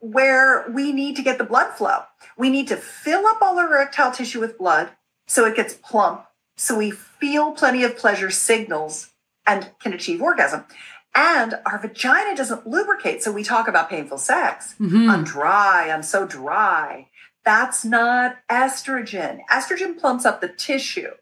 [0.00, 2.00] where we need to get the blood flow.
[2.36, 4.90] We need to fill up all our erectile tissue with blood
[5.26, 6.24] so it gets plump,
[6.56, 9.10] so we feel plenty of pleasure signals
[9.46, 10.64] and can achieve orgasm.
[11.14, 13.22] And our vagina doesn't lubricate.
[13.22, 14.74] So we talk about painful sex.
[14.78, 15.08] Mm-hmm.
[15.10, 15.90] I'm dry.
[15.90, 17.08] I'm so dry.
[17.46, 19.38] That's not estrogen.
[19.48, 21.12] Estrogen plumps up the tissue.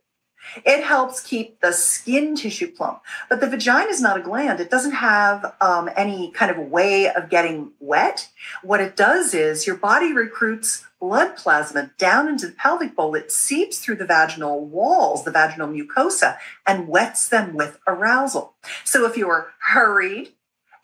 [0.64, 3.02] It helps keep the skin tissue plump.
[3.28, 4.58] But the vagina is not a gland.
[4.58, 8.30] It doesn't have um, any kind of way of getting wet.
[8.62, 13.14] What it does is your body recruits blood plasma down into the pelvic bowl.
[13.14, 18.54] It seeps through the vaginal walls, the vaginal mucosa, and wets them with arousal.
[18.84, 20.32] So if you're hurried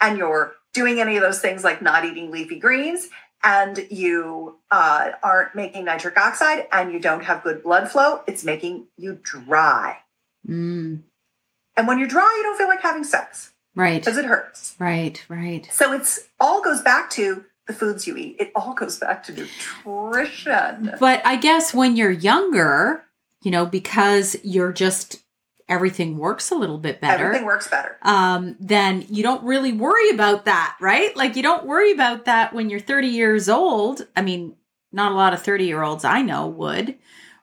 [0.03, 3.09] and you're doing any of those things like not eating leafy greens
[3.43, 8.45] and you uh, aren't making nitric oxide and you don't have good blood flow, it's
[8.45, 9.99] making you dry.
[10.49, 11.03] Mm.
[11.77, 13.53] And when you're dry, you don't feel like having sex.
[13.75, 14.01] Right.
[14.01, 14.77] Because it hurts.
[14.79, 15.69] Right, right.
[15.73, 18.37] So it's all goes back to the foods you eat.
[18.39, 20.97] It all goes back to nutrition.
[20.99, 23.05] But I guess when you're younger,
[23.43, 25.21] you know, because you're just
[25.71, 27.27] everything works a little bit better.
[27.27, 27.97] Everything works better.
[28.03, 31.17] Um, then you don't really worry about that, right?
[31.17, 34.07] Like you don't worry about that when you're 30 years old.
[34.17, 34.57] I mean,
[34.93, 36.97] not a lot of 30 year olds I know would,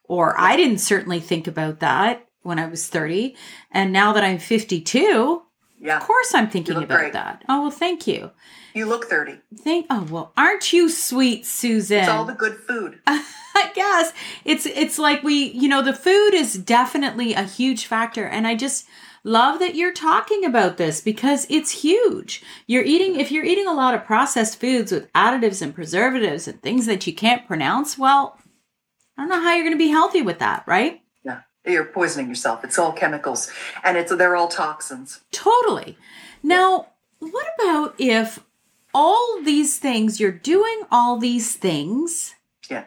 [0.04, 3.36] or I didn't certainly think about that when I was 30.
[3.72, 5.42] And now that I'm 52,
[5.80, 5.98] yeah.
[5.98, 7.14] of course I'm thinking about great.
[7.14, 7.44] that.
[7.48, 8.32] Oh, well, thank you.
[8.78, 9.40] You look 30.
[9.64, 11.98] Thank, oh, well, aren't you sweet, Susan?
[11.98, 13.00] It's all the good food.
[13.08, 14.14] I guess
[14.46, 18.54] it's it's like we, you know, the food is definitely a huge factor and I
[18.54, 18.86] just
[19.24, 22.44] love that you're talking about this because it's huge.
[22.68, 26.62] You're eating if you're eating a lot of processed foods with additives and preservatives and
[26.62, 28.38] things that you can't pronounce, well,
[29.18, 31.02] I don't know how you're going to be healthy with that, right?
[31.26, 31.42] Yeah.
[31.66, 32.64] You're poisoning yourself.
[32.64, 33.50] It's all chemicals
[33.84, 35.22] and it's they're all toxins.
[35.32, 35.98] Totally.
[36.44, 38.40] Now, what about if
[38.94, 42.36] all these things you're doing all these things
[42.70, 42.86] Yeah.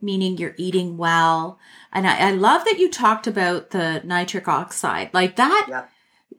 [0.00, 1.58] meaning you're eating well.
[1.92, 5.66] And I, I, love that you talked about the nitric oxide like that.
[5.68, 5.84] Yeah.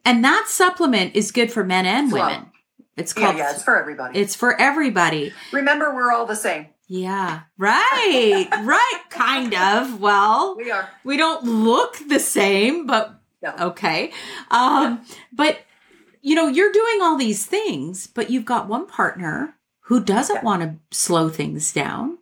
[0.05, 2.51] And that supplement is good for men and women.
[2.97, 3.37] It's called.
[3.37, 4.19] Yeah, yeah, it's for everybody.
[4.19, 5.33] It's for everybody.
[5.51, 6.67] Remember, we're all the same.
[6.87, 10.01] Yeah, right, right, kind of.
[10.01, 10.89] Well, we are.
[11.03, 13.55] We don't look the same, but no.
[13.59, 14.11] okay.
[14.49, 15.15] Um, yeah.
[15.31, 15.59] But
[16.21, 20.43] you know, you're doing all these things, but you've got one partner who doesn't yeah.
[20.43, 22.17] want to slow things down.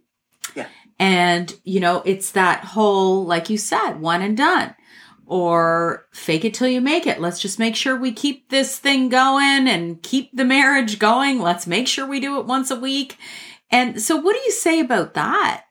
[0.55, 0.67] Yeah.
[0.97, 4.75] And, you know, it's that whole, like you said, one and done
[5.25, 7.21] or fake it till you make it.
[7.21, 11.39] Let's just make sure we keep this thing going and keep the marriage going.
[11.39, 13.17] Let's make sure we do it once a week.
[13.69, 15.65] And so, what do you say about that?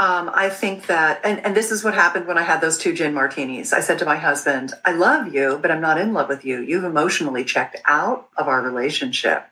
[0.00, 2.94] Um, I think that, and, and this is what happened when I had those two
[2.94, 3.74] gin martinis.
[3.74, 6.62] I said to my husband, I love you, but I'm not in love with you.
[6.62, 9.44] You've emotionally checked out of our relationship.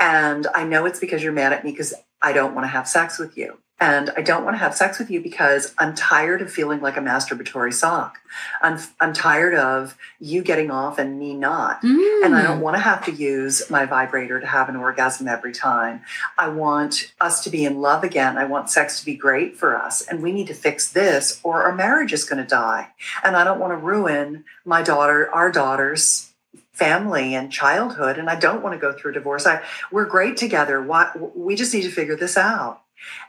[0.00, 2.88] And I know it's because you're mad at me because I don't want to have
[2.88, 3.58] sex with you.
[3.84, 6.96] And I don't want to have sex with you because I'm tired of feeling like
[6.96, 8.18] a masturbatory sock.
[8.62, 11.82] I'm, I'm tired of you getting off and me not.
[11.82, 12.24] Mm.
[12.24, 15.52] And I don't want to have to use my vibrator to have an orgasm every
[15.52, 16.00] time.
[16.38, 18.38] I want us to be in love again.
[18.38, 20.00] I want sex to be great for us.
[20.00, 22.88] And we need to fix this or our marriage is going to die.
[23.22, 26.32] And I don't want to ruin my daughter, our daughter's
[26.72, 28.16] family and childhood.
[28.16, 29.46] And I don't want to go through a divorce.
[29.46, 29.62] I,
[29.92, 30.80] we're great together.
[30.80, 32.80] Why, we just need to figure this out.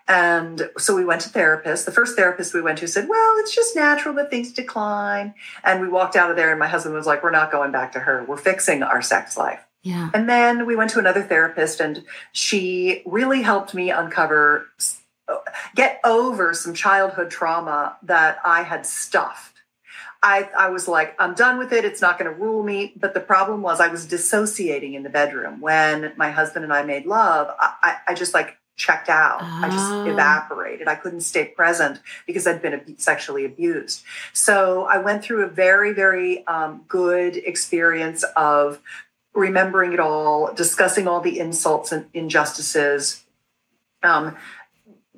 [0.07, 1.85] And so we went to therapists.
[1.85, 5.33] The first therapist we went to said, Well, it's just natural that things decline.
[5.63, 7.93] And we walked out of there, and my husband was like, We're not going back
[7.93, 8.23] to her.
[8.27, 9.65] We're fixing our sex life.
[9.81, 10.09] Yeah.
[10.13, 14.67] And then we went to another therapist, and she really helped me uncover,
[15.75, 19.55] get over some childhood trauma that I had stuffed.
[20.23, 21.85] I, I was like, I'm done with it.
[21.85, 22.93] It's not going to rule me.
[22.95, 26.81] But the problem was, I was dissociating in the bedroom when my husband and I
[26.81, 27.55] made love.
[27.59, 29.41] I, I, I just like checked out.
[29.41, 29.71] I Oh.
[29.71, 30.87] just evaporated.
[30.87, 34.03] I couldn't stay present because I'd been sexually abused.
[34.33, 38.79] So I went through a very, very um, good experience of
[39.33, 43.23] remembering it all, discussing all the insults and injustices,
[44.03, 44.35] um,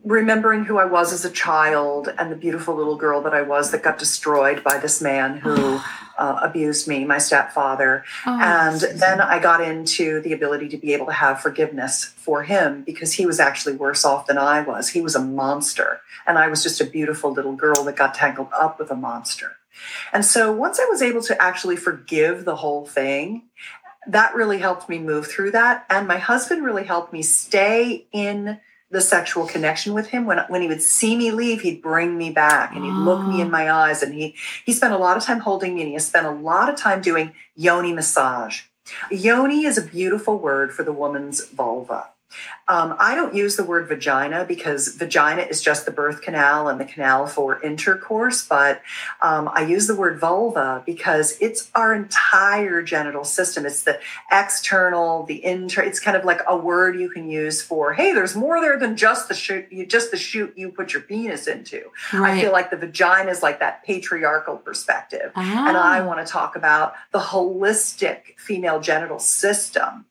[0.07, 3.71] remembering who I was as a child and the beautiful little girl that I was
[3.71, 5.79] that got destroyed by this man who
[6.17, 8.05] uh, abused me, my stepfather.
[8.25, 12.43] Oh, And then I got into the ability to be able to have forgiveness for
[12.43, 14.89] him because he was actually worse off than I was.
[14.89, 18.49] He was a monster, and I was just a beautiful little girl that got tangled
[18.53, 19.57] up with a monster.
[20.11, 23.43] And so once I was able to actually forgive the whole thing,
[24.07, 25.85] that really helped me move through that.
[25.89, 28.59] And my husband really helped me stay in
[28.89, 30.25] the sexual connection with him.
[30.25, 33.41] When when he would see me leave, he'd bring me back and he'd look me
[33.41, 33.51] in ah.
[33.51, 34.01] my eyes.
[34.01, 34.35] And he
[34.65, 37.01] he spent a lot of time holding me and he spent a lot of time
[37.01, 38.63] doing yoni massage.
[39.11, 42.09] Yoni is a beautiful word for the woman's vulva.
[42.67, 46.79] Um, I don't use the word vagina because vagina is just the birth canal and
[46.79, 48.81] the canal for intercourse, but
[49.21, 53.65] um, I use the word vulva because it's our entire genital system.
[53.65, 53.99] It's the
[54.31, 55.81] external, the inter.
[55.81, 58.97] It's kind of like a word you can use for, hey, there's more there than
[58.97, 61.89] just the shoot, you just the shoot you put your penis into.
[62.11, 65.31] I feel like the vagina is like that patriarchal perspective.
[65.35, 65.69] Ah.
[65.69, 70.05] And I want to talk about the holistic female genital system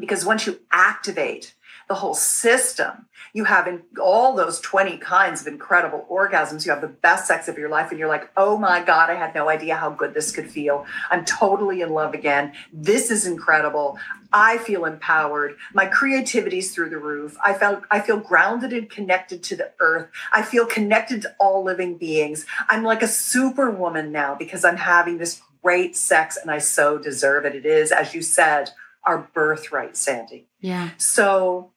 [0.00, 1.54] because once you activate
[1.88, 6.64] the whole system, you have in all those 20 kinds of incredible orgasms.
[6.64, 9.14] You have the best sex of your life, and you're like, oh my God, I
[9.14, 10.86] had no idea how good this could feel.
[11.10, 12.52] I'm totally in love again.
[12.72, 13.98] This is incredible.
[14.32, 15.56] I feel empowered.
[15.74, 17.36] My creativity's through the roof.
[17.44, 20.10] I felt I feel grounded and connected to the earth.
[20.32, 22.46] I feel connected to all living beings.
[22.68, 27.44] I'm like a superwoman now because I'm having this great sex and I so deserve
[27.44, 27.54] it.
[27.54, 28.70] It is, as you said,
[29.04, 30.46] our birthright, Sandy.
[30.60, 30.90] yeah.
[30.98, 31.72] So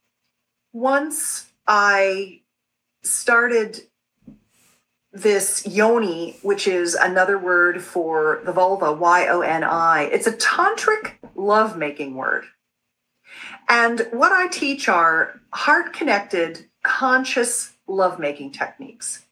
[0.71, 2.41] once I
[3.03, 3.81] started
[5.11, 10.33] this yoni, which is another word for the vulva, Y O N I, it's a
[10.33, 12.45] tantric lovemaking word.
[13.69, 19.25] And what I teach are heart connected, conscious lovemaking techniques.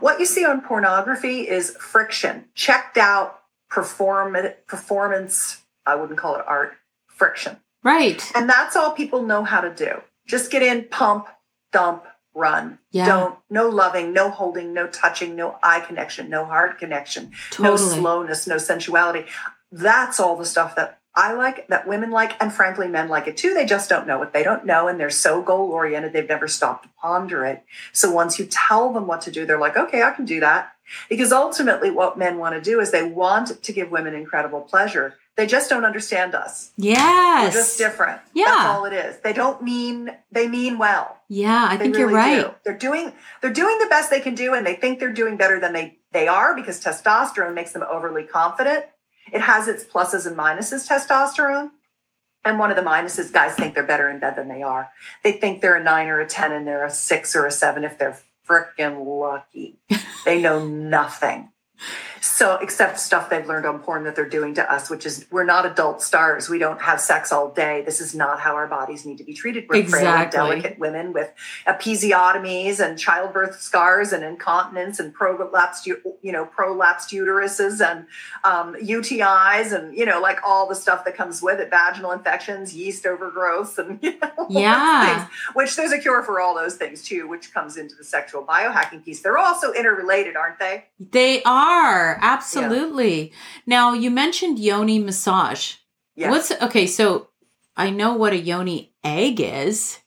[0.00, 4.36] What you see on pornography is friction, checked out perform-
[4.66, 6.74] performance, I wouldn't call it art,
[7.24, 7.56] friction.
[7.82, 8.22] Right.
[8.34, 10.02] And that's all people know how to do.
[10.26, 11.26] Just get in, pump,
[11.72, 12.04] dump,
[12.34, 12.78] run.
[12.90, 13.06] Yeah.
[13.06, 18.46] Don't, no loving, no holding, no touching, no eye connection, no heart connection, no slowness,
[18.46, 19.24] no sensuality.
[19.72, 23.36] That's all the stuff that I like, that women like, and frankly, men like it
[23.36, 23.54] too.
[23.54, 26.48] They just don't know what they don't know, and they're so goal oriented, they've never
[26.48, 27.62] stopped to ponder it.
[27.92, 30.72] So once you tell them what to do, they're like, okay, I can do that.
[31.08, 35.14] Because ultimately, what men want to do is they want to give women incredible pleasure.
[35.36, 36.70] They just don't understand us.
[36.76, 37.52] Yes.
[37.54, 38.20] We're just different.
[38.34, 38.44] Yeah.
[38.46, 39.18] That's all it is.
[39.18, 41.18] They don't mean they mean well.
[41.28, 42.42] Yeah, I They think you're right.
[42.42, 42.54] do.
[42.64, 45.58] They're doing they're doing the best they can do and they think they're doing better
[45.58, 48.84] than they they are because testosterone makes them overly confident.
[49.32, 51.70] It has its pluses and minuses testosterone.
[52.44, 54.90] And one of the minuses, guys think they're better in bed than they are.
[55.22, 57.84] They think they're a nine or a 10 and they're a six or a seven
[57.84, 59.78] if they're freaking lucky.
[60.26, 61.50] they know nothing.
[62.26, 65.44] So, except stuff they've learned on porn that they're doing to us, which is we're
[65.44, 66.48] not adult stars.
[66.48, 67.82] We don't have sex all day.
[67.84, 69.66] This is not how our bodies need to be treated.
[69.68, 71.30] We're frail delicate women with
[71.66, 78.06] episiotomies and childbirth scars and incontinence and prolapsed, you know, prolapsed uteruses and
[78.42, 82.74] um, UTIs and you know, like all the stuff that comes with it, vaginal infections,
[82.74, 85.26] yeast overgrowth, and you know, Yeah.
[85.26, 88.42] things, which there's a cure for all those things too, which comes into the sexual
[88.42, 89.20] biohacking piece.
[89.20, 90.86] They're also interrelated, aren't they?
[90.98, 92.13] They are.
[92.20, 93.32] Absolutely.
[93.66, 95.74] Now, you mentioned yoni massage.
[96.16, 96.30] Yeah.
[96.30, 97.28] What's okay, so
[97.76, 99.98] I know what a yoni egg is.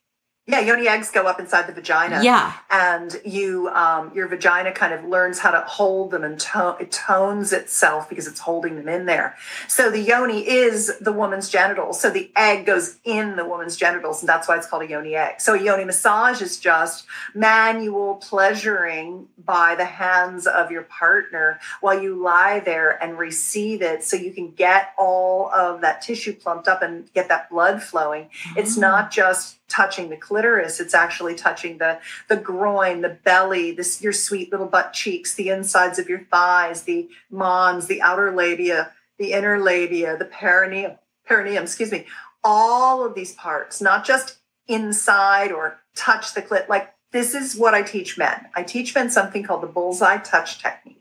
[0.50, 2.24] Yeah, yoni eggs go up inside the vagina.
[2.24, 2.54] Yeah.
[2.72, 6.90] And you, um, your vagina kind of learns how to hold them and to- it
[6.90, 9.36] tones itself because it's holding them in there.
[9.68, 12.00] So the yoni is the woman's genitals.
[12.00, 15.16] So the egg goes in the woman's genitals, and that's why it's called a yoni
[15.16, 15.42] egg.
[15.42, 22.02] So a yoni massage is just manual pleasuring by the hands of your partner while
[22.02, 26.70] you lie there and receive it so you can get all of that tissue plumped
[26.70, 28.24] up and get that blood flowing.
[28.24, 28.60] Mm-hmm.
[28.60, 30.80] It's not just touching the clitoris.
[30.80, 35.50] It's actually touching the the groin the belly this your sweet little butt cheeks the
[35.50, 40.94] insides of your thighs the mons the outer labia the inner labia the perineum
[41.26, 42.06] perineum excuse me.
[42.44, 44.38] All of these parts not just
[44.68, 48.48] inside or touch the clit like this is what i teach men.
[48.56, 50.97] I teach men something called the bullseye touch technique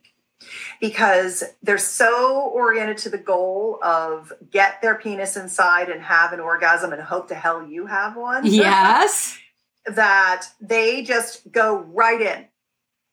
[0.80, 6.40] because they're so oriented to the goal of get their penis inside and have an
[6.40, 8.44] orgasm and hope to hell you have one.
[8.44, 9.38] Yes.
[9.86, 12.46] that they just go right in.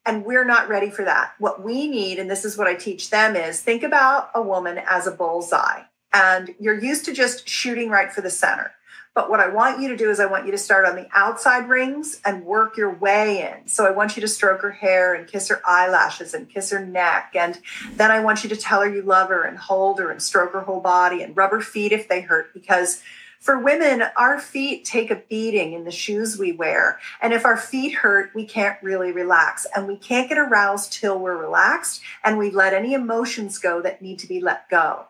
[0.06, 1.34] And we're not ready for that.
[1.40, 4.82] What we need, and this is what I teach them, is think about a woman
[4.90, 5.84] as a bullseye.
[6.12, 8.72] And you're used to just shooting right for the center.
[9.16, 11.08] But what I want you to do is I want you to start on the
[11.14, 13.68] outside rings and work your way in.
[13.68, 16.84] So I want you to stroke her hair and kiss her eyelashes and kiss her
[16.84, 17.34] neck.
[17.36, 17.60] And
[17.96, 20.54] then I want you to tell her you love her and hold her and stroke
[20.54, 23.04] her whole body and rub her feet if they hurt because
[23.40, 26.98] for women, our feet take a beating in the shoes we wear.
[27.22, 29.68] And if our feet hurt, we can't really relax.
[29.76, 34.02] And we can't get aroused till we're relaxed and we let any emotions go that
[34.02, 35.08] need to be let go.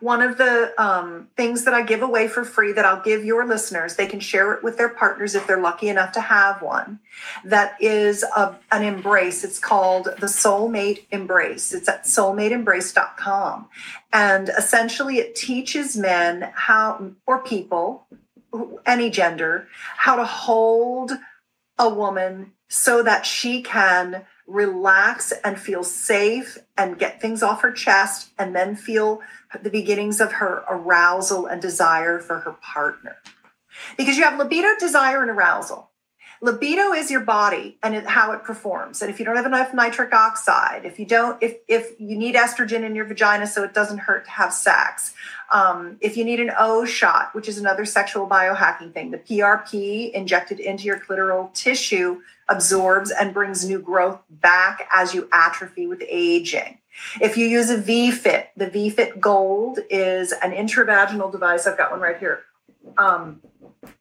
[0.00, 3.46] One of the um, things that I give away for free that I'll give your
[3.46, 7.00] listeners, they can share it with their partners if they're lucky enough to have one.
[7.44, 9.44] That is a, an embrace.
[9.44, 11.72] It's called the Soulmate Embrace.
[11.72, 13.68] It's at soulmateembrace.com.
[14.12, 18.06] And essentially, it teaches men how, or people,
[18.84, 21.12] any gender, how to hold
[21.78, 27.72] a woman so that she can relax and feel safe and get things off her
[27.72, 29.20] chest and then feel
[29.60, 33.16] the beginnings of her arousal and desire for her partner.
[33.96, 35.90] Because you have libido, desire, and arousal.
[36.44, 39.00] Libido is your body and how it performs.
[39.00, 42.34] And if you don't have enough nitric oxide, if you don't, if if you need
[42.34, 45.14] estrogen in your vagina so it doesn't hurt to have sex,
[45.52, 50.10] um, if you need an O shot, which is another sexual biohacking thing, the PRP
[50.10, 56.02] injected into your clitoral tissue absorbs and brings new growth back as you atrophy with
[56.08, 56.78] aging.
[57.20, 61.66] If you use a V-Fit, the V-Fit Gold is an intravaginal device.
[61.66, 62.44] I've got one right here.
[62.98, 63.40] Um,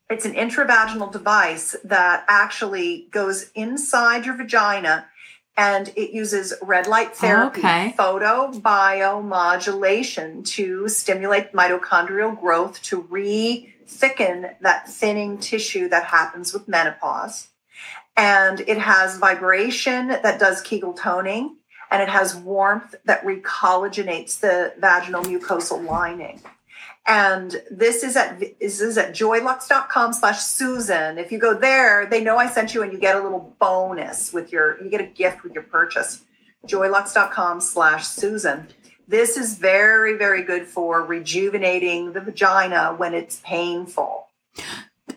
[0.09, 5.05] it's an intravaginal device that actually goes inside your vagina
[5.57, 7.93] and it uses red light therapy, okay.
[7.97, 17.49] photobiomodulation to stimulate mitochondrial growth to re thicken that thinning tissue that happens with menopause.
[18.15, 21.57] And it has vibration that does Kegel toning
[21.91, 26.41] and it has warmth that recollagenates the vaginal mucosal lining.
[27.05, 31.17] And this is at this is at joylux.com slash Susan.
[31.17, 34.31] If you go there, they know I sent you and you get a little bonus
[34.31, 36.21] with your you get a gift with your purchase.
[36.67, 38.67] Joylux.com slash Susan.
[39.07, 44.27] This is very, very good for rejuvenating the vagina when it's painful.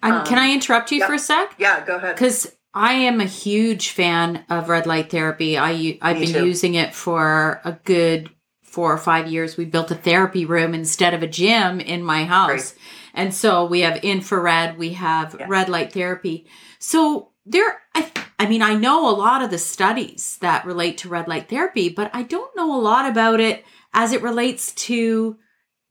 [0.03, 1.07] Um, can I interrupt you yep.
[1.07, 1.55] for a sec?
[1.59, 2.17] Yeah, go ahead.
[2.17, 5.57] Because I am a huge fan of red light therapy.
[5.57, 6.47] I I've Me been too.
[6.47, 8.31] using it for a good
[8.63, 9.57] four or five years.
[9.57, 12.83] We built a therapy room instead of a gym in my house, Great.
[13.15, 15.47] and so we have infrared, we have Yeah.
[15.49, 16.47] red light therapy.
[16.81, 18.11] So there, I
[18.41, 21.89] I mean, I know a lot of the studies that relate to red light therapy,
[21.89, 25.39] but I don't know a lot about it as it relates to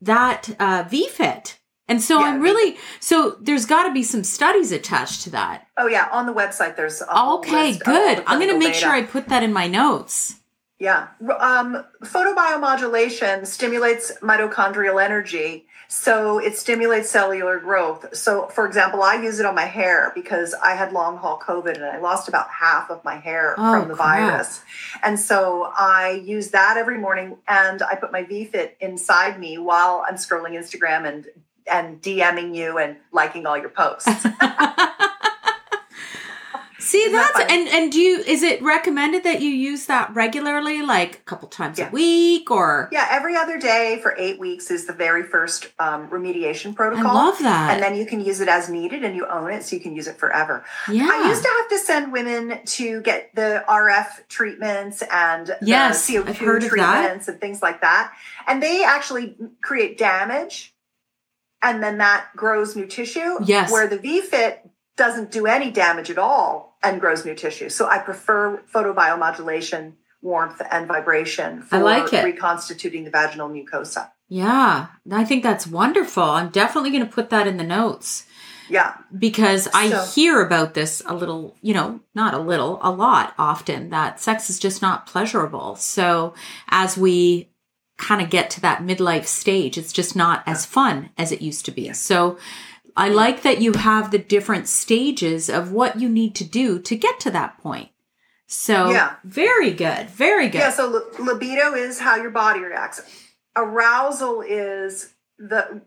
[0.02, 1.56] that uh, VFit.
[1.86, 5.66] And so Yeah, I'm really so there's got to be some studies attached to that.
[5.76, 8.22] Oh yeah, on the website there's a Okay, good.
[8.26, 10.36] I'm going to make sure I put that in my notes.
[10.78, 11.08] Yeah.
[11.38, 15.66] Um, photobiomodulation stimulates mitochondrial energy.
[15.86, 18.16] So it stimulates cellular growth.
[18.16, 21.74] So, for example, I use it on my hair because I had long haul COVID
[21.76, 24.18] and I lost about half of my hair Oh, from the crap.
[24.18, 24.62] virus.
[25.04, 30.04] And so I use that every morning and I put my VFit inside me while
[30.08, 31.26] I'm scrolling Instagram and
[31.70, 34.08] and DMing you and liking all your posts.
[36.80, 37.60] See, that that's funny?
[37.66, 41.48] and and do you is it recommended that you use that regularly, like a couple
[41.48, 41.88] times Yeah.
[41.88, 46.08] a week, or yeah, every other day for eight weeks is the very first um,
[46.10, 47.06] remediation protocol.
[47.06, 47.72] I love that.
[47.72, 49.96] and then you can use it as needed and you own it so you can
[49.96, 50.62] use it forever.
[50.90, 56.06] yeah, I used to have to send women to get the RF treatments and Yes,
[56.06, 57.00] the CO2 I've heard of that.
[57.00, 58.12] treatments and things like that.
[58.46, 60.73] And they actually create damage
[61.64, 63.38] and then that grows new tissue.
[63.44, 63.72] Yes.
[63.72, 64.60] Where the V-Fit
[64.96, 67.68] doesn't do any damage at all and grows new tissue.
[67.70, 72.24] So I prefer photobiomodulation, warmth, and vibration for I like it.
[72.24, 74.10] reconstituting the vaginal mucosa.
[74.28, 76.22] Yeah, I think that's wonderful.
[76.22, 78.24] I'm definitely going to put that in the notes
[78.68, 78.94] Yeah.
[79.16, 83.34] because I So- hear about this a little, you know, not a little, a lot
[83.38, 85.76] often that sex is just not pleasurable.
[85.76, 86.34] So
[86.68, 87.50] as we
[87.96, 91.64] kind of get to that midlife stage, it's just not as fun as it used
[91.66, 91.92] to be.
[91.92, 92.38] So
[92.96, 96.96] I like that you have the different stages of what you need to do to
[96.96, 97.90] get to that point.
[98.46, 99.14] So Yeah.
[99.24, 100.58] very good, very good.
[100.58, 103.00] Yeah, so li- libido is how your body reacts.
[103.56, 105.82] Arousal is the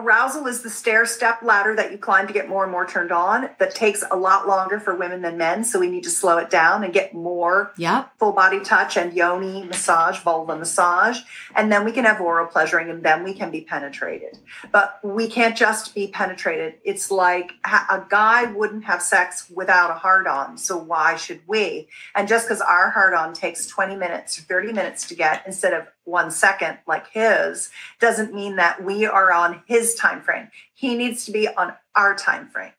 [0.00, 3.10] arousal is the stair step ladder that you climb to get more and more turned
[3.10, 6.38] on that takes a lot longer for women than men so we need to slow
[6.38, 8.12] it down and get more Yep.
[8.18, 11.18] full body touch and yoni massage vulva massage
[11.56, 14.38] and then we can have oral pleasuring and then we can be penetrated.
[14.70, 16.74] But we can't just be penetrated.
[16.84, 21.88] It's like a guy wouldn't have sex without a hard on so why should we?
[22.14, 25.74] And just because our hard on takes 20 minutes or 30 minutes to get instead
[25.74, 27.70] of one second like his
[28.00, 32.14] doesn't mean that we are on his time frame he needs to be on our
[32.14, 32.72] time frame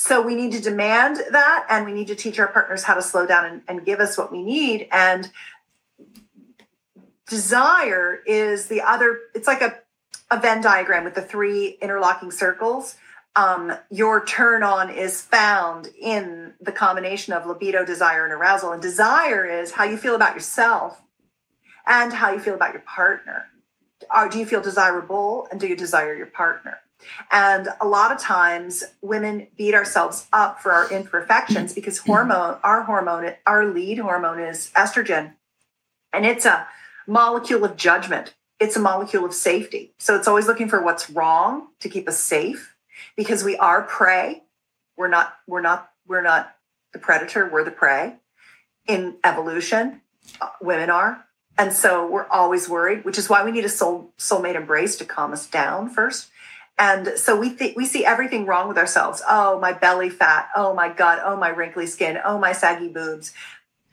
[0.00, 3.02] so we need to demand that and we need to teach our partners how to
[3.02, 4.86] slow down and, and give us what we need.
[4.92, 5.28] And
[7.28, 9.76] desire is the other it's like a,
[10.30, 12.94] a venn diagram with the three interlocking circles.
[13.34, 18.70] Um, your turn on is found in the combination of libido desire and arousal.
[18.70, 21.02] And desire is how you feel about yourself
[21.88, 23.46] and how you feel about your partner.
[24.10, 26.78] Are, do you feel desirable and do you desire your partner?
[27.30, 32.82] And a lot of times women beat ourselves up for our imperfections because hormone our
[32.82, 35.34] hormone our lead hormone is estrogen.
[36.12, 36.66] And it's a
[37.06, 38.34] molecule of judgment.
[38.60, 39.94] It's a molecule of safety.
[39.98, 42.76] So it's always looking for what's wrong to keep us safe
[43.16, 44.42] because we are prey.
[44.96, 46.56] We're not we're not we're not
[46.92, 48.16] the predator we're the prey.
[48.86, 50.00] In evolution
[50.40, 51.24] uh, women are
[51.58, 55.04] and so we're always worried which is why we need a soul soulmate embrace to
[55.04, 56.30] calm us down first.
[56.78, 59.20] And so we we see everything wrong with ourselves.
[59.28, 60.48] Oh my belly fat.
[60.54, 61.20] Oh my god.
[61.24, 62.18] oh my wrinkly skin.
[62.24, 63.32] Oh my saggy boobs.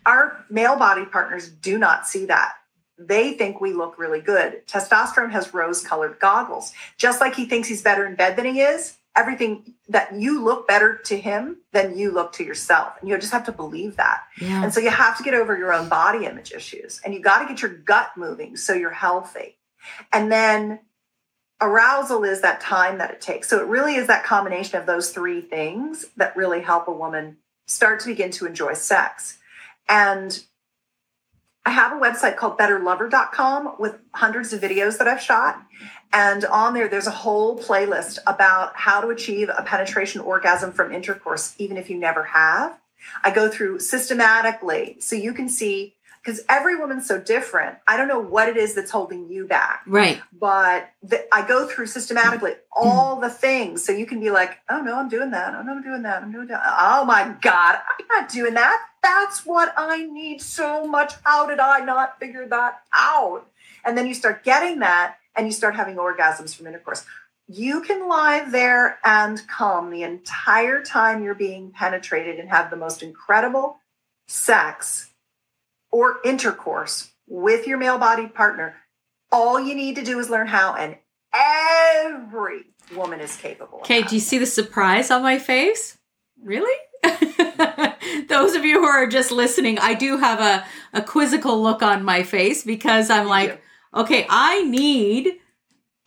[0.06, 2.54] Our male body partners do not see that.
[2.98, 4.66] They think we look really good.
[4.68, 6.72] Testosterone has rose colored goggles.
[6.98, 10.68] Just like he thinks he's better in bed than he is everything that you look
[10.68, 14.24] better to him than you look to yourself and you just have to believe that
[14.40, 14.64] Yeah.
[14.64, 17.40] and so you have to get over your own body image issues and you got
[17.42, 19.58] to get your gut moving so you're healthy.
[20.12, 20.80] And then
[21.62, 23.48] arousal is that time that it takes.
[23.48, 27.38] So it really is that combination of those three things that really help a woman
[27.68, 29.38] start to begin to enjoy sex.
[29.88, 30.38] And
[31.66, 35.66] I have a website called betterlover.com with hundreds of videos that I've shot.
[36.14, 40.94] And on there, there's a whole playlist about how to achieve a penetration orgasm from
[40.94, 42.80] intercourse, even if you never have.
[43.24, 45.95] I go through systematically so you can see
[46.26, 47.78] because every woman's so different.
[47.88, 50.20] I don't know what it is that's holding you back, Right.
[50.34, 52.88] but the, I go through systematically mm-hmm.
[52.88, 55.54] all the things so you can be like, oh no, I'm doing that.
[55.54, 56.24] Oh no, I'm doing that.
[56.24, 56.64] I'm doing that.
[56.80, 58.82] Oh my God, I'm not doing that.
[59.04, 61.14] That's what I need so much.
[61.24, 63.46] How did I not figure that out?
[63.86, 67.06] And then you start getting that and you start having orgasms from intercourse.
[67.48, 72.78] You can lie there and come the entire time you're being penetrated and have the
[72.78, 73.78] most incredible
[74.28, 75.12] sex
[75.96, 78.76] or intercourse with your male bodied partner.
[79.32, 80.98] All you need to do is learn how, and
[81.34, 83.78] every woman is capable.
[83.80, 85.98] Okay, do you see the surprise on my face?
[86.44, 86.76] Really?
[88.28, 90.66] Those of you who are just listening, I do have a,
[90.98, 93.62] a quizzical look on my face because I'm like,
[93.94, 95.36] okay, I need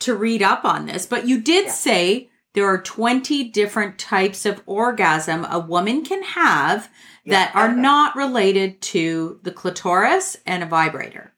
[0.00, 1.06] to read up on this.
[1.06, 1.72] But you did Yeah.
[1.72, 6.90] say there are 20 different types of orgasm a woman can have
[7.24, 7.60] that Yeah.
[7.60, 11.32] are not related to the clitoris and a vibrator.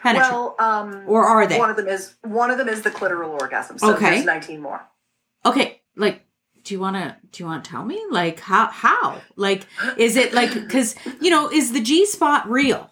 [0.00, 1.58] Penetra- Well, um, or are they?
[1.58, 3.78] One of them is one of them is the clitoral orgasm.
[3.78, 4.10] So Okay.
[4.10, 4.80] there's 19 more.
[5.44, 6.24] okay like
[6.62, 9.66] do you want to do you want to tell me like how how like
[9.98, 12.90] is it like because you know is the g spot real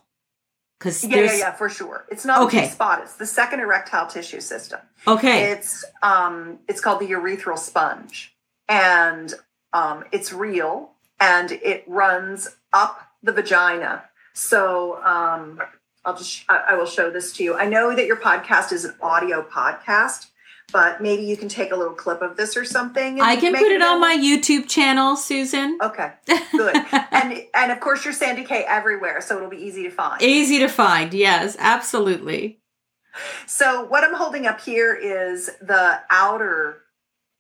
[0.82, 2.04] because Yeah, yeah, yeah, for sure.
[2.10, 2.62] It's not Okay.
[2.66, 3.00] the spot.
[3.02, 4.80] It's the second erectile tissue system.
[5.06, 8.34] okay It's um, it's called the urethral sponge,
[8.68, 9.32] and
[9.72, 14.04] um, it's real, and it runs up the vagina.
[14.34, 15.60] So um,
[16.04, 17.54] I'll just I, I will show this to you.
[17.54, 20.26] I know that your podcast is an audio podcast,
[20.72, 23.14] but maybe you can take a little clip of this or something.
[23.20, 26.12] and i can put it on my youtube channel susan Okay,
[26.52, 26.74] good.
[27.10, 30.20] and and of course you're Sandy K everywhere, so it'll be easy to find.
[30.22, 32.58] easy to find yes absolutely
[33.46, 36.78] So what I'm holding up here is the outer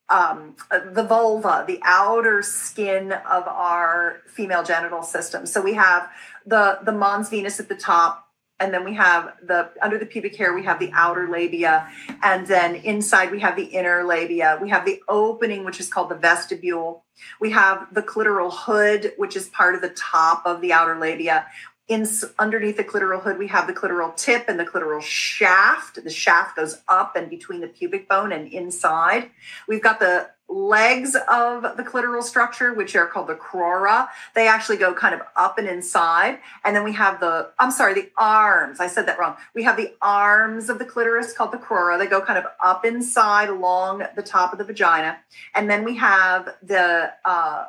[0.08, 0.56] um,
[0.92, 5.46] the vulva, the outer skin of our female genital system.
[5.46, 6.10] So we have
[6.44, 8.28] the the mons venus at the top,
[8.62, 11.90] and then we have the under the pubic hair we have the outer labia,
[12.22, 14.58] and then inside we have the inner labia.
[14.62, 17.04] We have the opening, which is called the vestibule.
[17.40, 21.46] We have the clitoral hood, which is part of the top of the outer labia
[21.88, 22.06] in
[22.38, 26.54] underneath the clitoral hood we have the clitoral tip and the clitoral shaft the shaft
[26.54, 29.28] goes up and between the pubic bone and inside
[29.66, 34.76] we've got the legs of the clitoral structure which are called the crura they actually
[34.76, 36.38] go kind of up and inside.
[36.64, 38.80] And then we have the i'm sorry the arms.
[38.80, 39.36] I said that wrong.
[39.54, 42.84] We have the arms of the clitoris called the crura they go kind of up
[42.84, 45.18] inside along the top of the vagina.
[45.54, 47.66] And then we have the uh,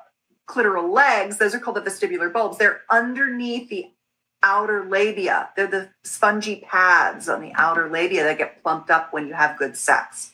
[0.47, 1.37] clitoral legs.
[1.37, 2.57] Those are called the vestibular bulbs.
[2.57, 3.91] They're underneath the
[4.41, 5.49] outer labia.
[5.55, 9.57] They're the spongy pads on the outer labia that get plumped up when you have
[9.57, 10.32] good sex.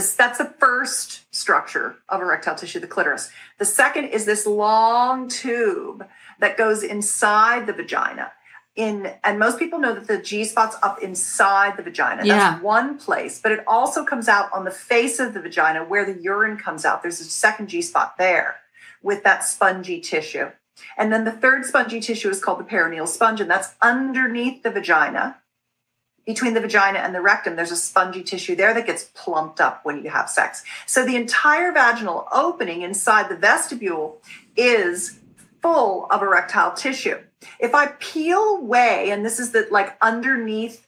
[0.00, 3.30] This, that's the first structure of erectile tissue, the clitoris.
[3.58, 6.06] The second is this long tube
[6.38, 8.32] that goes inside the vagina.
[8.76, 12.24] In and most people know that the G spot's up inside the vagina.
[12.24, 12.52] Yeah.
[12.52, 16.06] That's one place, but it also comes out on the face of the vagina where
[16.10, 17.02] the urine comes out.
[17.02, 18.56] There's a second G spot there
[19.02, 20.46] with that spongy tissue.
[20.96, 24.70] And then the third spongy tissue is called the perineal sponge, and that's underneath the
[24.70, 25.42] vagina.
[26.26, 29.84] Between the vagina and the rectum, there's a spongy tissue there that gets plumped up
[29.84, 30.62] when you have sex.
[30.86, 34.20] So the entire vaginal opening inside the vestibule
[34.56, 35.18] is
[35.62, 37.18] full of erectile tissue.
[37.58, 40.86] If I peel away, and this is the like underneath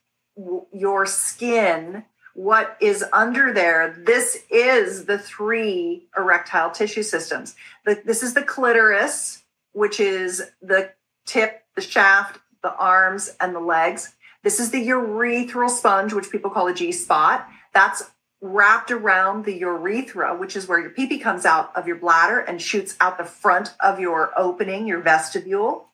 [0.72, 2.04] your skin,
[2.34, 7.54] what is under there, this is the three erectile tissue systems.
[7.84, 10.92] This is the clitoris, which is the
[11.26, 14.14] tip, the shaft, the arms, and the legs.
[14.42, 17.48] This is the urethral sponge, which people call a G spot.
[17.72, 21.96] That's wrapped around the urethra, which is where your pee pee comes out of your
[21.96, 25.90] bladder and shoots out the front of your opening, your vestibule.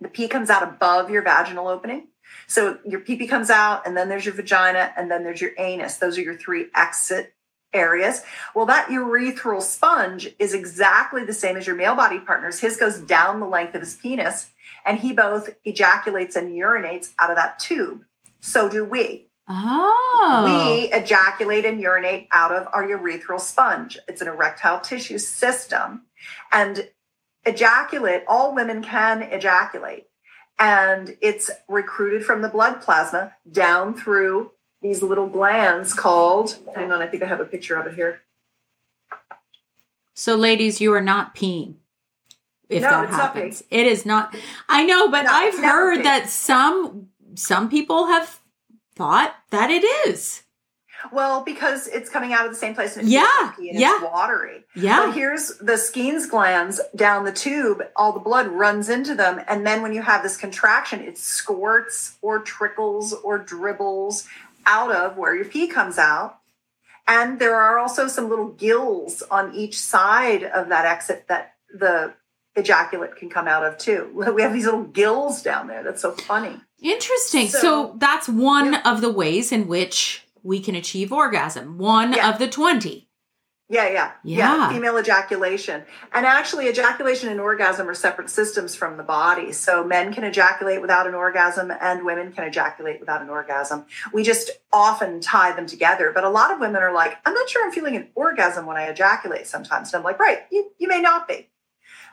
[0.00, 2.08] The pee comes out above your vaginal opening.
[2.46, 5.52] So your pee pee comes out, and then there's your vagina, and then there's your
[5.58, 5.98] anus.
[5.98, 7.34] Those are your three exit
[7.74, 8.22] areas.
[8.54, 12.60] Well, that urethral sponge is exactly the same as your male body partner's.
[12.60, 14.50] His goes down the length of his penis,
[14.84, 18.04] and he both ejaculates and urinates out of that tube.
[18.40, 19.28] So do we.
[19.48, 20.44] Oh.
[20.46, 23.98] We ejaculate and urinate out of our urethral sponge.
[24.08, 26.02] It's an erectile tissue system.
[26.50, 26.88] And
[27.44, 30.06] ejaculate, all women can ejaculate.
[30.58, 37.02] And it's recruited from the blood plasma down through these little glands called, hang on,
[37.02, 38.20] I think I have a picture of it here.
[40.14, 41.74] So, ladies, you are not peeing
[42.68, 43.62] if No, that it's not happens.
[43.70, 44.34] It is not.
[44.68, 48.40] I know, but No, I've heard that some some people have
[48.94, 50.42] thought that it is.
[51.12, 53.96] Well, because it's coming out of the same place and it's Yeah, yeah.
[53.96, 54.64] it's watery.
[54.74, 55.06] Yeah.
[55.06, 59.40] But here's the Skene's glands down the tube, all the blood runs into them.
[59.46, 64.26] And then when you have this contraction, it squirts or trickles or dribbles
[64.66, 66.38] out of where your pee comes out.
[67.06, 72.14] And there are also some little gills on each side of that exit that the
[72.56, 74.10] ejaculate can come out of too.
[74.34, 75.82] We have these little gills down there.
[75.82, 76.60] That's so funny.
[76.82, 77.48] Interesting.
[77.48, 78.82] So, So- that's one Yeah.
[78.92, 81.78] of the ways in which we can achieve orgasm.
[81.78, 82.28] One Yeah.
[82.30, 83.08] of the 20.
[83.70, 84.68] Yeah, yeah, Yeah.
[84.68, 85.84] Female ejaculation.
[86.12, 89.52] And actually, ejaculation and orgasm are separate systems from the body.
[89.52, 93.86] So men can ejaculate without an orgasm and women can ejaculate without an orgasm.
[94.12, 96.12] We just often tie them together.
[96.14, 98.76] But a lot of women are like, I'm not sure I'm feeling an orgasm when
[98.76, 99.94] I ejaculate sometimes.
[99.94, 101.48] And I'm like, right, you, you may not be.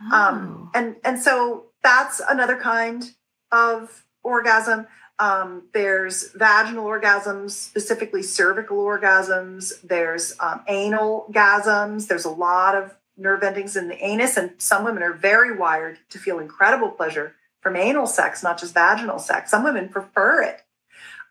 [0.09, 0.15] Oh.
[0.15, 3.11] Um, and and so that's another kind
[3.51, 4.87] of orgasm.
[5.19, 9.73] Um, there's vaginal orgasms, specifically cervical orgasms.
[9.83, 12.07] There's um, anal gasms.
[12.07, 15.99] There's a lot of nerve endings in the anus, and some women are very wired
[16.09, 19.51] to feel incredible pleasure from anal sex, not just vaginal sex.
[19.51, 20.63] Some women prefer it.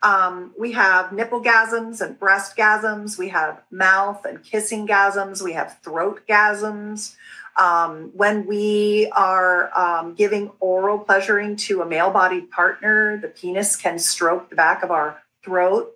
[0.03, 3.19] Um, we have nipple gasms and breast gasms.
[3.19, 5.43] We have mouth and kissing gasms.
[5.43, 7.17] We have throat gasms.
[7.61, 13.77] Um, when we are um, giving oral pleasuring to a male bodied partner, the penis
[13.77, 15.93] can stroke the back of our throat.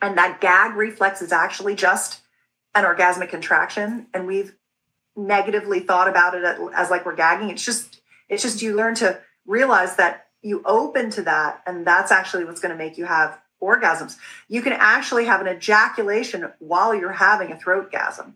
[0.00, 2.20] And that gag reflex is actually just
[2.76, 4.06] an orgasmic contraction.
[4.14, 4.54] And we've
[5.16, 7.50] negatively thought about it as like we're gagging.
[7.50, 11.60] It's just, it's just you learn to realize that you open to that.
[11.66, 14.16] And that's actually what's going to make you have orgasms.
[14.46, 18.34] You can actually have an ejaculation while you're having a throat gasm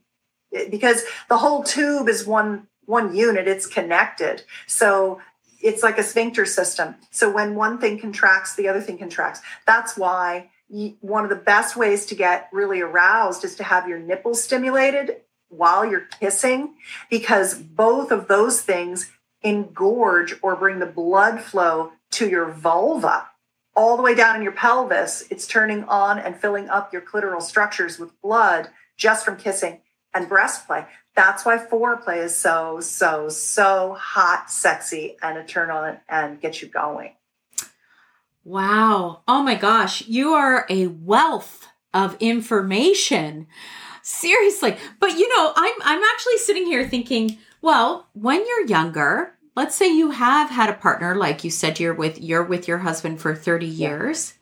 [0.71, 5.21] because the whole tube is one one unit it's connected so
[5.61, 6.95] it's like a sphincter system.
[7.11, 9.41] So when one thing contracts, the other thing contracts.
[9.67, 10.51] That's why
[11.01, 15.17] one of the best ways to get really aroused is to have your nipples stimulated
[15.49, 16.75] while you're kissing,
[17.09, 19.11] because both of those things
[19.43, 23.27] engorge or bring the blood flow to your vulva
[23.75, 25.25] all the way down in your pelvis.
[25.31, 28.69] It's turning on and filling up your clitoral structures with blood
[28.99, 29.81] just from kissing
[30.15, 30.87] and breast play.
[31.15, 36.63] That's why foreplay is so, so, so hot, sexy, and a turn on and get
[36.63, 37.13] you going.
[38.45, 39.23] Wow.
[39.29, 40.07] Oh my gosh.
[40.07, 43.47] You are a wealth of information.
[44.03, 44.77] Seriously.
[45.01, 49.95] But you know, I'm I'm actually sitting here thinking, well, when you're younger, let's say
[49.95, 53.35] you have had a partner like you said you're with you're with your husband for
[53.35, 54.35] 30 years.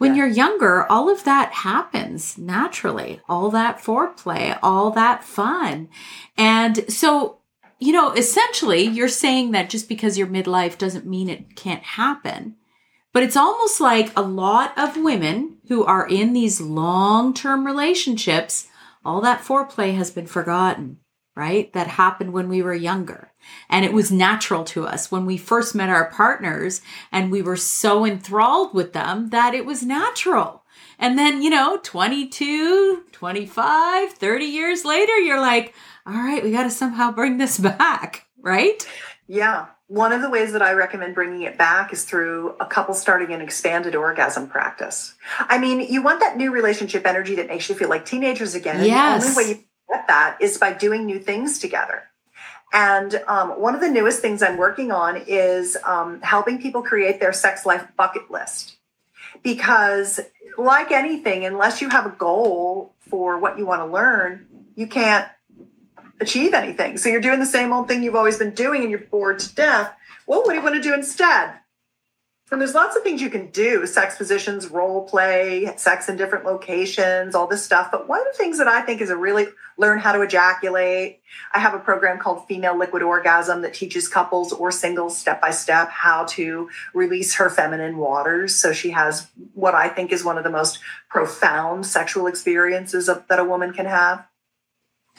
[0.00, 0.24] When yeah.
[0.24, 3.20] you're younger, all of that happens naturally.
[3.28, 5.90] All that foreplay, all that fun.
[6.38, 7.40] And so,
[7.78, 12.56] you know, essentially you're saying that just because you're midlife doesn't mean it can't happen.
[13.12, 18.68] But it's almost like a lot of women who are in these long term relationships,
[19.04, 20.96] all that foreplay has been forgotten,
[21.34, 21.72] right?
[21.72, 23.32] That happened when we were younger.
[23.68, 27.56] And it was natural to us when we first met our partners and we were
[27.56, 30.64] so enthralled with them that it was natural.
[30.98, 35.74] And then, you know, 22, 25, 30 years later, you're like,
[36.06, 38.86] all right, we got to somehow bring this back, right?
[39.26, 39.66] Yeah.
[39.86, 43.32] One of the ways that I recommend bringing it back is through a couple starting
[43.32, 45.14] an expanded orgasm practice.
[45.38, 48.84] I mean, you want that new relationship energy that makes you feel like teenagers again.
[48.84, 49.22] Yes.
[49.22, 52.04] The only way you get that is by doing new things together.
[52.72, 57.18] And um, one of the newest things I'm working on is um, helping people create
[57.18, 58.76] their sex life bucket list.
[59.42, 60.20] Because,
[60.56, 65.28] like anything, unless you have a goal for what you want to learn, you can't
[66.20, 66.96] achieve anything.
[66.98, 69.54] So you're doing the same old thing you've always been doing and you're bored to
[69.54, 69.92] death.
[70.26, 71.54] Well, what do you want to do instead?
[72.50, 76.44] And there's lots of things you can do sex positions, role play, sex in different
[76.44, 77.90] locations, all this stuff.
[77.92, 79.46] But one of the things that I think is a really
[79.80, 81.22] learn how to ejaculate.
[81.54, 85.50] I have a program called Female Liquid Orgasm that teaches couples or singles step by
[85.52, 88.54] step how to release her feminine waters.
[88.54, 93.26] So she has what I think is one of the most profound sexual experiences of,
[93.28, 94.26] that a woman can have.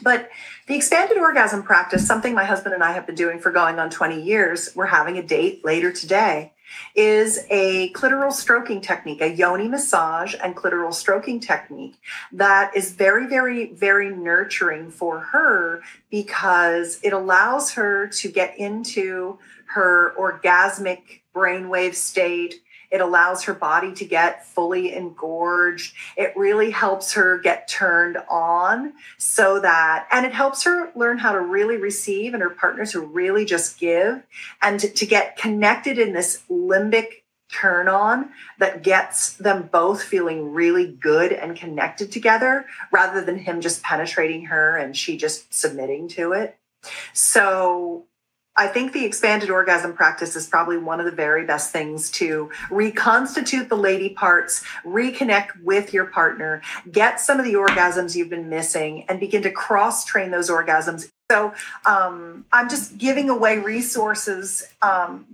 [0.03, 0.29] But
[0.67, 3.89] the expanded orgasm practice, something my husband and I have been doing for going on
[3.89, 6.53] 20 years, we're having a date later today,
[6.95, 11.95] is a clitoral stroking technique, a yoni massage and clitoral stroking technique
[12.31, 19.37] that is very, very, very nurturing for her because it allows her to get into
[19.65, 22.61] her orgasmic brainwave state
[22.91, 25.95] it allows her body to get fully engorged.
[26.17, 31.31] It really helps her get turned on so that, and it helps her learn how
[31.31, 34.21] to really receive and her partners who really just give
[34.61, 37.21] and to, to get connected in this limbic
[37.51, 38.29] turn on
[38.59, 44.45] that gets them both feeling really good and connected together rather than him just penetrating
[44.45, 46.57] her and she just submitting to it.
[47.13, 48.05] So
[48.57, 52.51] I think the expanded orgasm practice is probably one of the very best things to
[52.69, 58.49] reconstitute the lady parts, reconnect with your partner, get some of the orgasms you've been
[58.49, 61.09] missing, and begin to cross train those orgasms.
[61.31, 61.53] So
[61.85, 65.25] um, I'm just giving away resources um,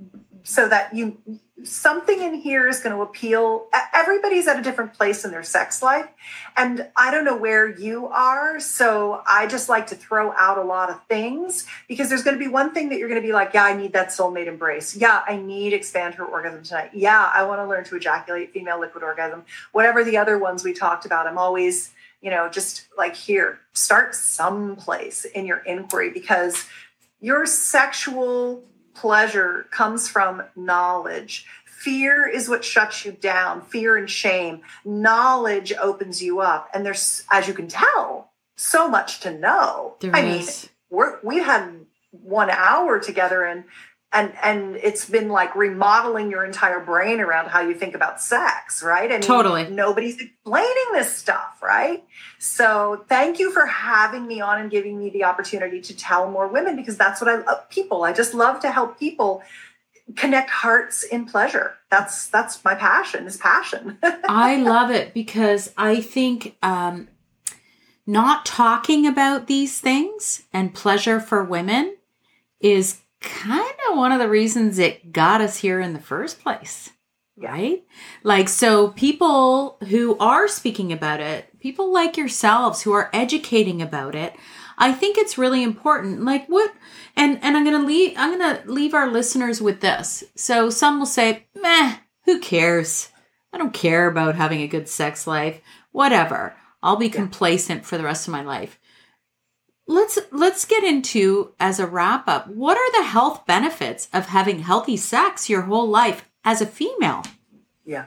[0.43, 1.17] so that you
[1.63, 5.81] something in here is going to appeal everybody's at a different place in their sex
[5.81, 6.07] life
[6.55, 10.61] and i don't know where you are so i just like to throw out a
[10.61, 13.33] lot of things because there's going to be one thing that you're going to be
[13.33, 14.95] like yeah i need that soulmate embrace.
[14.95, 16.91] Yeah i need expand her orgasm tonight.
[16.93, 19.43] Yeah i want to learn to ejaculate female liquid orgasm.
[19.71, 21.91] Whatever the other ones we talked about i'm always
[22.21, 26.67] you know just like here start someplace in your inquiry because
[27.19, 28.63] your sexual
[28.97, 31.45] pleasure comes from knowledge.
[31.65, 34.61] Fear is what shuts you down, fear and shame.
[34.83, 36.69] Knowledge opens you up.
[36.73, 39.95] And there's, as you can tell, so much to know.
[39.99, 40.63] There I is.
[40.63, 43.65] mean, we're, we had one hour together and
[44.13, 48.81] and and it's been like remodeling your entire brain around how you think about sex
[48.81, 49.09] right?
[49.09, 49.69] Mean, totally.
[49.69, 52.03] nobody's explaining this stuff right?
[52.39, 56.47] So thank you for having me on and giving me the opportunity to tell more
[56.47, 58.03] women because that's what i love people.
[58.03, 59.43] I just love to help people
[60.15, 61.75] connect hearts in pleasure.
[61.91, 63.97] That's that's my passion is passion.
[64.03, 67.09] I love it because i think um
[68.09, 71.97] not talking about these things and pleasure for women
[72.61, 76.91] is kind of one of the reasons it got us here in the first place.
[77.35, 77.83] Right?
[78.23, 84.15] Like, so people who are speaking about it, people like yourselves who are educating about
[84.15, 84.35] it,
[84.77, 86.23] I think it's really important.
[86.23, 86.71] Like what
[87.15, 90.23] and and I'm to leave I'm to leave our listeners with this.
[90.35, 93.09] So some will say, "Meh, who cares?
[93.51, 95.61] I don't care about having a good sex life.
[95.91, 96.55] Whatever.
[96.83, 97.13] I'll be yeah.
[97.13, 98.79] complacent for the rest of my life."
[99.87, 102.47] Let's let's get into as a wrap up.
[102.47, 107.23] What are the health benefits of having healthy sex your whole life as a female?
[107.85, 108.05] Yeah.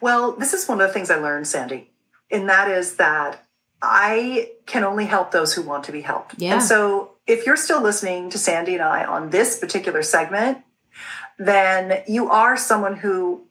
[0.00, 1.90] Well, this is one of the things I learned, Sandy,
[2.30, 3.44] and that is that
[3.82, 6.36] I can only help those who want to be helped.
[6.38, 6.54] Yeah.
[6.54, 10.58] And so if you're still listening to Sandy and I on this particular segment,
[11.38, 13.46] then you are someone who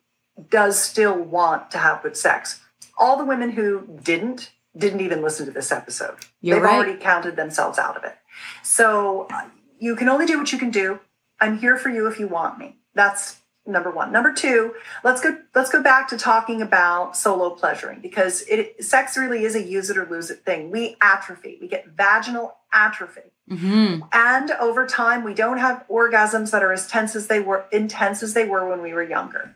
[0.50, 2.62] does still want to have good sex.
[2.98, 6.16] All the women who didn't, didn't even listen to this episode.
[6.42, 6.76] You're They've right.
[6.76, 8.16] already counted themselves out of it.
[8.64, 9.28] So
[9.80, 11.00] you can only do what you can do.
[11.40, 12.78] I'm here for you if you want me.
[12.94, 14.12] That's number one.
[14.12, 14.74] Number two,
[15.04, 19.56] let's go let's go back to talking about solo pleasuring because it sex really is
[19.56, 20.72] a use it or lose it thing.
[20.72, 21.58] We atrophy.
[21.62, 23.34] We get vaginal atrophy.
[23.50, 24.04] Mm-hmm.
[24.12, 28.24] And over time, we don't have orgasms that are as tense as they were intense
[28.24, 29.56] as they were when we were younger.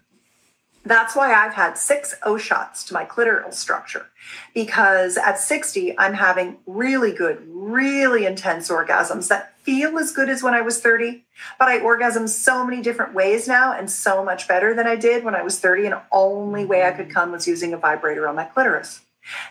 [0.83, 4.07] That's why I've had six O shots to my clitoral structure
[4.53, 10.41] because at 60, I'm having really good, really intense orgasms that feel as good as
[10.41, 11.23] when I was 30,
[11.59, 15.23] but I orgasm so many different ways now and so much better than I did
[15.23, 15.85] when I was 30.
[15.85, 17.13] And only way I could mm-hmm.
[17.13, 19.01] come was using a vibrator on my clitoris.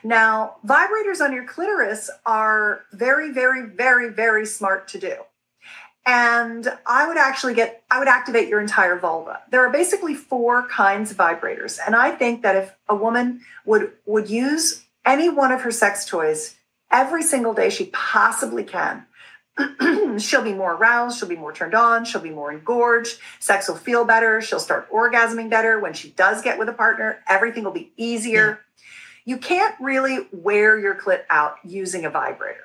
[0.03, 5.15] Now, vibrators on your clitoris are very, very, very, very smart to do
[6.07, 9.41] and I would actually get, I would activate your entire vulva.
[9.51, 11.79] There are basically four kinds of vibrators.
[11.85, 16.07] And I think that if a woman would, would use any one of her sex
[16.07, 16.57] toys
[16.91, 19.07] every single day she possibly can,
[20.19, 23.77] she'll be more aroused, she'll be more turned on, she'll be more engorged, sex will
[23.77, 25.79] feel better, she'll start orgasming better.
[25.79, 28.49] When she does get with a partner, everything will be easier.
[28.49, 28.85] Yeah.
[29.27, 32.63] You can't really wear your clit out using a vibrator.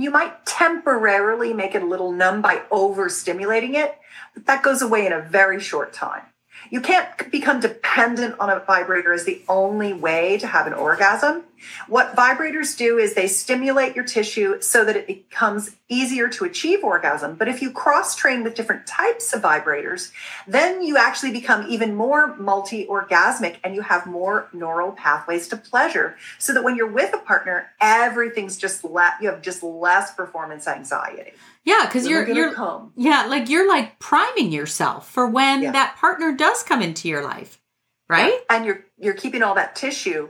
[0.00, 3.98] You might temporarily make it a little numb by overstimulating it,
[4.32, 6.22] but that goes away in a very short time.
[6.70, 11.42] You can't become dependent on a vibrator as the only way to have an orgasm.
[11.88, 16.84] What vibrators do is they stimulate your tissue so that it becomes easier to achieve
[16.84, 17.34] orgasm.
[17.34, 20.12] But if you cross train with different types of vibrators,
[20.46, 25.56] then you actually become even more multi orgasmic and you have more neural pathways to
[25.56, 26.16] pleasure.
[26.38, 30.68] So that when you're with a partner, everything's just le- you have just less performance
[30.68, 31.32] anxiety.
[31.70, 32.92] Yeah, because you're you're come.
[32.96, 35.72] yeah, like you're like priming yourself for when yeah.
[35.72, 37.60] that partner does come into your life,
[38.08, 38.32] right?
[38.32, 38.56] Yeah.
[38.56, 40.28] And you're you're keeping all that tissue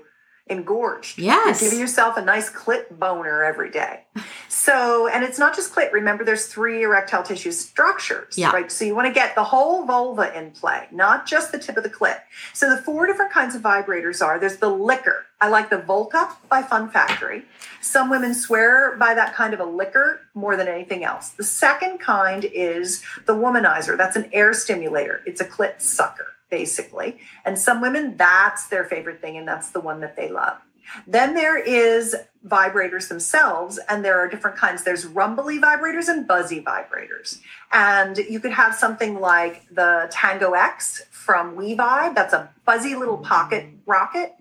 [0.50, 1.18] engorged.
[1.18, 1.60] Yes.
[1.60, 4.04] You're giving yourself a nice clit boner every day.
[4.52, 5.92] So, and it's not just clit.
[5.92, 8.50] Remember, there's three erectile tissue structures, yeah.
[8.50, 8.70] right?
[8.70, 11.84] So you want to get the whole vulva in play, not just the tip of
[11.84, 12.18] the clit.
[12.52, 15.24] So the four different kinds of vibrators are there's the licker.
[15.40, 17.44] I like the Volta by Fun Factory.
[17.80, 21.30] Some women swear by that kind of a licker more than anything else.
[21.30, 23.96] The second kind is the womanizer.
[23.96, 25.22] That's an air stimulator.
[25.26, 27.18] It's a clit sucker basically.
[27.44, 30.58] And some women, that's their favorite thing, and that's the one that they love.
[31.06, 34.82] Then there is vibrators themselves, and there are different kinds.
[34.82, 37.38] There's rumbly vibrators and buzzy vibrators.
[37.70, 42.14] And you could have something like the Tango X from We-Vibe.
[42.14, 44.34] That's a buzzy little pocket rocket.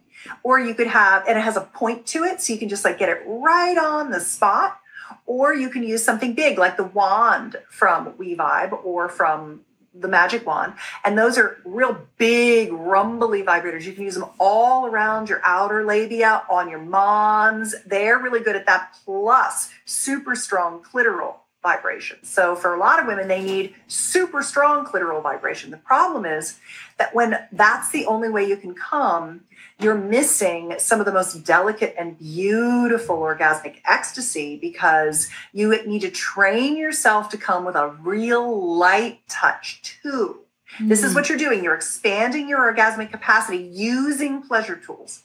[0.44, 2.84] Or you could have, and it has a point to it, so you can just
[2.84, 4.80] like get it right on the spot.
[5.26, 9.62] Or you can use something big like the wand from We-Vibe or from
[10.00, 10.74] the magic wand.
[11.04, 13.84] And those are real big, rumbly vibrators.
[13.84, 17.76] You can use them all around your outer labia, on your mons.
[17.86, 18.98] They're really good at that.
[19.06, 22.18] Plus, super strong clitoral vibration.
[22.24, 25.72] So for a lot of women, they need super strong clitoral vibration.
[25.72, 26.58] The problem is
[26.98, 29.42] that when that's the only way you can come,
[29.80, 36.12] you're missing some of the most delicate and beautiful orgasmic ecstasy because you need to
[36.12, 40.42] train yourself to come with a real light touch too.
[40.80, 40.90] Mm.
[40.90, 41.16] This is hmm.
[41.16, 41.64] what you're doing.
[41.64, 45.24] You're expanding your orgasmic capacity using pleasure tools.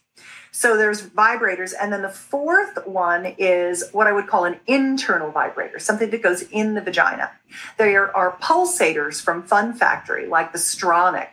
[0.53, 1.75] So there's vibrators.
[1.79, 6.23] And then the fourth one is what I would call an internal vibrator, something that
[6.23, 7.33] goes in the vagina.
[7.77, 11.31] There are pulsators from Fun Factory, like the Stronic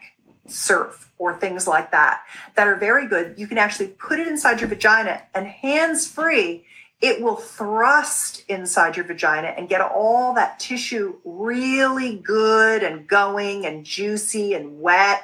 [0.52, 2.24] Surf or things like that,
[2.56, 3.36] that are very good.
[3.38, 6.66] You can actually put it inside your vagina and hands free
[7.02, 13.66] it will thrust inside your vagina and get all that tissue really good and going
[13.66, 15.24] and juicy and wet.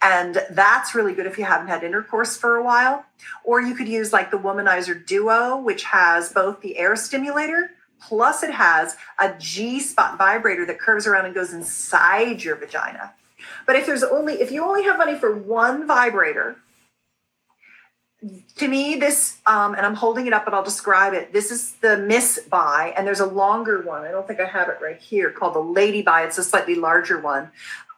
[0.00, 3.04] And that's really good if you haven't had intercourse for a while.
[3.42, 8.42] Or you could use like the Womanizer Duo, which has both the air stimulator plus
[8.42, 13.14] it has a G spot vibrator that curves around and goes inside your vagina.
[13.66, 16.56] But if there's only if you only have money for one vibrator,
[18.56, 21.32] to me, this, um, and I'm holding it up, but I'll describe it.
[21.32, 24.02] This is the Miss Bi, and there's a longer one.
[24.02, 26.24] I don't think I have it right here called the Lady Bi.
[26.24, 27.50] It's a slightly larger one.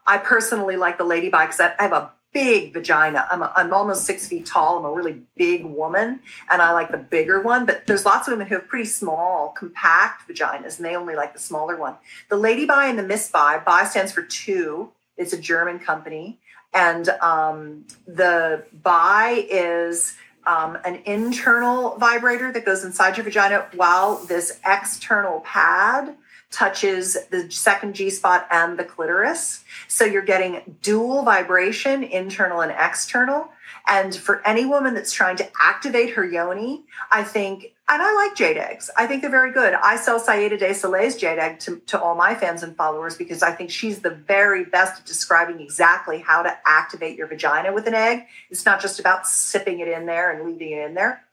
[0.07, 3.26] I personally like the Lady Bi because I have a big vagina.
[3.30, 4.78] I'm, a, I'm almost six feet tall.
[4.78, 6.20] I'm a really big woman,
[6.51, 7.64] and I like the bigger one.
[7.64, 11.32] But there's lots of women who have pretty small, compact vaginas, and they only like
[11.32, 11.94] the smaller one.
[12.28, 13.61] The Lady Bi and the Miss Bi.
[13.64, 14.90] Bi stands for two.
[15.18, 16.38] It's a German company.
[16.72, 20.16] And um, the Bi is
[20.46, 26.16] um, an internal vibrator that goes inside your vagina while this external pad
[26.50, 29.64] touches the second G spot and the clitoris.
[29.88, 33.50] So you're getting dual vibration, internal and external.
[33.89, 38.36] And for any woman that's trying to activate her yoni, I think, and I like
[38.36, 38.91] jade eggs.
[38.99, 39.72] I think they're very good.
[39.72, 43.53] I sell Saida Désilets' jade egg to, to all my fans and followers because I
[43.53, 47.95] think she's the very best at describing exactly how to activate your vagina with an
[47.95, 48.26] egg.
[48.51, 51.24] It's not just about sipping it in there and leaving it in there.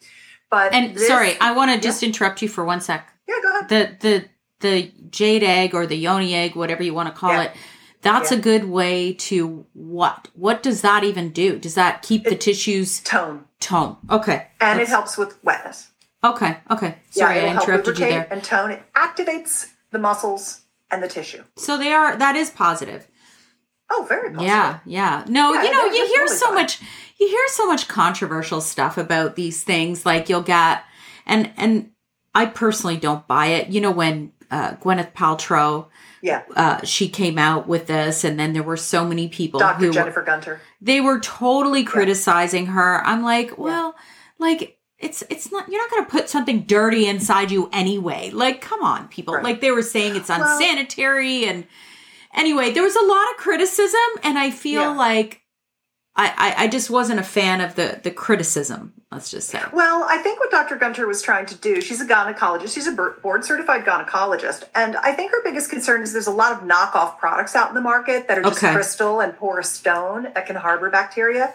[0.50, 3.12] But and this, sorry, I want to just interrupt you for one sec.
[3.28, 3.70] Yeah, go ahead.
[3.70, 4.26] The the
[4.62, 7.44] the jade egg or the yoni egg, whatever you want to call yeah.
[7.44, 7.52] it
[8.06, 8.38] that's yeah.
[8.38, 10.28] a good way to what?
[10.36, 11.58] What does that even do?
[11.58, 13.46] Does that keep it, the tissues tone?
[13.60, 13.98] Tone.
[14.12, 14.48] Okay.
[14.62, 15.90] And That's, it helps with wetness.
[16.24, 16.58] Okay.
[16.70, 16.98] Okay.
[17.10, 18.28] Sorry, yeah, I interrupted you there.
[18.30, 18.70] And tone.
[18.70, 21.44] It activates the muscles and the tissue.
[21.58, 22.16] So they are.
[22.16, 23.08] That is positive.
[23.90, 24.48] Oh, very positive.
[24.48, 24.80] Yeah.
[24.86, 25.26] Yeah.
[25.28, 26.56] No, yeah, you know, you hear really so fun.
[26.56, 26.82] much.
[27.20, 30.06] You hear so much controversial stuff about these things.
[30.06, 30.84] Like you'll get,
[31.26, 31.90] and and
[32.36, 33.70] I personally don't buy it.
[33.70, 35.88] You know when uh, Gwyneth Paltrow
[36.26, 36.42] yeah.
[36.56, 39.60] Uh, she came out with this, and then there were so many people.
[39.60, 39.86] Dr.
[39.86, 40.60] Who Jennifer Gunter.
[40.82, 42.72] They were totally criticizing yeah.
[42.72, 43.06] her.
[43.06, 44.46] I'm like, well, yeah.
[44.46, 48.32] like it's it's not you're not going to put something dirty inside you anyway.
[48.32, 49.36] Like, come on, people.
[49.36, 49.44] Right.
[49.44, 51.68] Like they were saying it's unsanitary, well, and
[52.34, 54.98] anyway, there was a lot of criticism, and I feel yeah.
[54.98, 55.44] like
[56.16, 58.94] I, I, I just wasn't a fan of the the criticism.
[59.16, 59.62] Let's just say.
[59.72, 60.76] Well, I think what Dr.
[60.76, 61.80] Gunter was trying to do.
[61.80, 62.74] She's a gynecologist.
[62.74, 66.52] She's a board certified gynecologist, and I think her biggest concern is there's a lot
[66.52, 68.74] of knockoff products out in the market that are just okay.
[68.74, 71.54] crystal and porous stone that can harbor bacteria.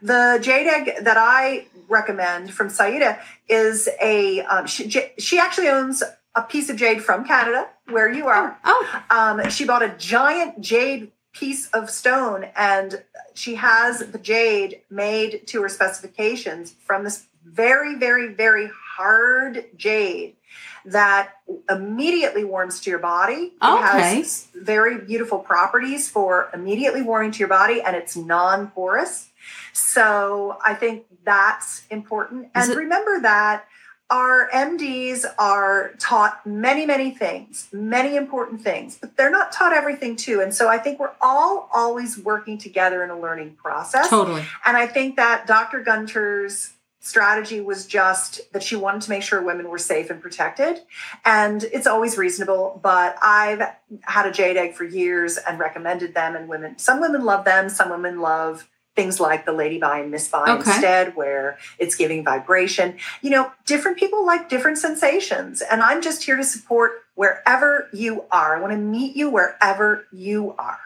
[0.00, 4.88] The jade egg that I recommend from Saida is a um, she,
[5.18, 6.04] she actually owns
[6.36, 8.56] a piece of jade from Canada, where you are.
[8.64, 13.02] Oh, um, she bought a giant jade piece of stone and
[13.34, 20.36] she has the jade made to her specifications from this very very very hard jade
[20.84, 21.30] that
[21.68, 23.52] immediately warms to your body.
[23.62, 24.18] Okay.
[24.18, 29.28] It has very beautiful properties for immediately warming to your body and it's non-porous.
[29.72, 32.48] So I think that's important.
[32.54, 33.64] and it- remember that
[34.10, 40.16] our MDs are taught many, many things, many important things, but they're not taught everything
[40.16, 40.40] too.
[40.40, 44.10] And so I think we're all always working together in a learning process.
[44.10, 44.44] Totally.
[44.66, 45.80] And I think that Dr.
[45.80, 50.80] Gunter's strategy was just that she wanted to make sure women were safe and protected.
[51.24, 53.62] And it's always reasonable, but I've
[54.02, 57.70] had a jade egg for years and recommended them and women, some women love them,
[57.70, 58.68] some women love
[59.00, 60.70] things like the Lady Bi and Miss Bi okay.
[60.70, 62.98] instead, where it's giving vibration.
[63.22, 65.62] You know, different people like different sensations.
[65.62, 68.58] And I'm just here to support wherever you are.
[68.58, 70.80] I want to meet you wherever you are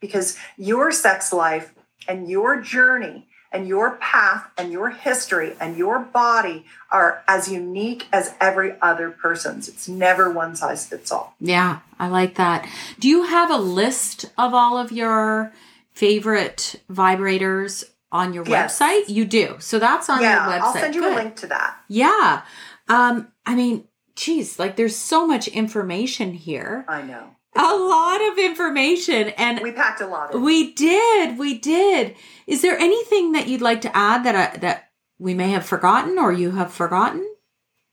[0.00, 1.72] because your sex life
[2.08, 8.08] and your journey and your path and your history and your body are as unique
[8.12, 9.68] as every other person's.
[9.68, 11.34] It's never one size fits all.
[11.38, 12.68] Yeah, I like that.
[12.98, 15.52] Do you have a list of all of your
[16.00, 18.78] favorite vibrators on your yes.
[18.78, 19.08] website?
[19.08, 19.56] You do.
[19.58, 20.62] So that's on yeah, your website.
[20.62, 21.12] I'll send you Good.
[21.12, 21.76] a link to that.
[21.88, 22.42] Yeah.
[22.88, 23.86] Um, I mean,
[24.16, 26.86] geez, like there's so much information here.
[26.88, 27.36] I know.
[27.54, 30.34] A lot of information and we packed a lot.
[30.34, 30.42] In.
[30.42, 31.36] We did.
[31.36, 32.16] We did.
[32.46, 36.18] Is there anything that you'd like to add that I, that we may have forgotten
[36.18, 37.26] or you have forgotten?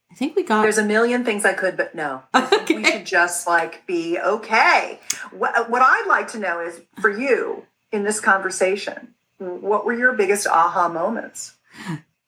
[0.09, 0.61] I think we got.
[0.61, 2.23] There's a million things I could, but no.
[2.33, 2.75] I think okay.
[2.75, 5.01] we should just like be okay.
[5.31, 10.13] What, what I'd like to know is for you, in this conversation, what were your
[10.13, 11.55] biggest aha moments?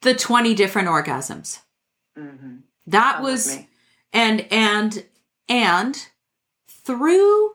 [0.02, 1.60] The 20 different orgasms.
[2.18, 2.56] Mm-hmm.
[2.86, 3.58] That was,
[4.12, 5.04] and, and,
[5.48, 6.08] and
[6.68, 7.52] through,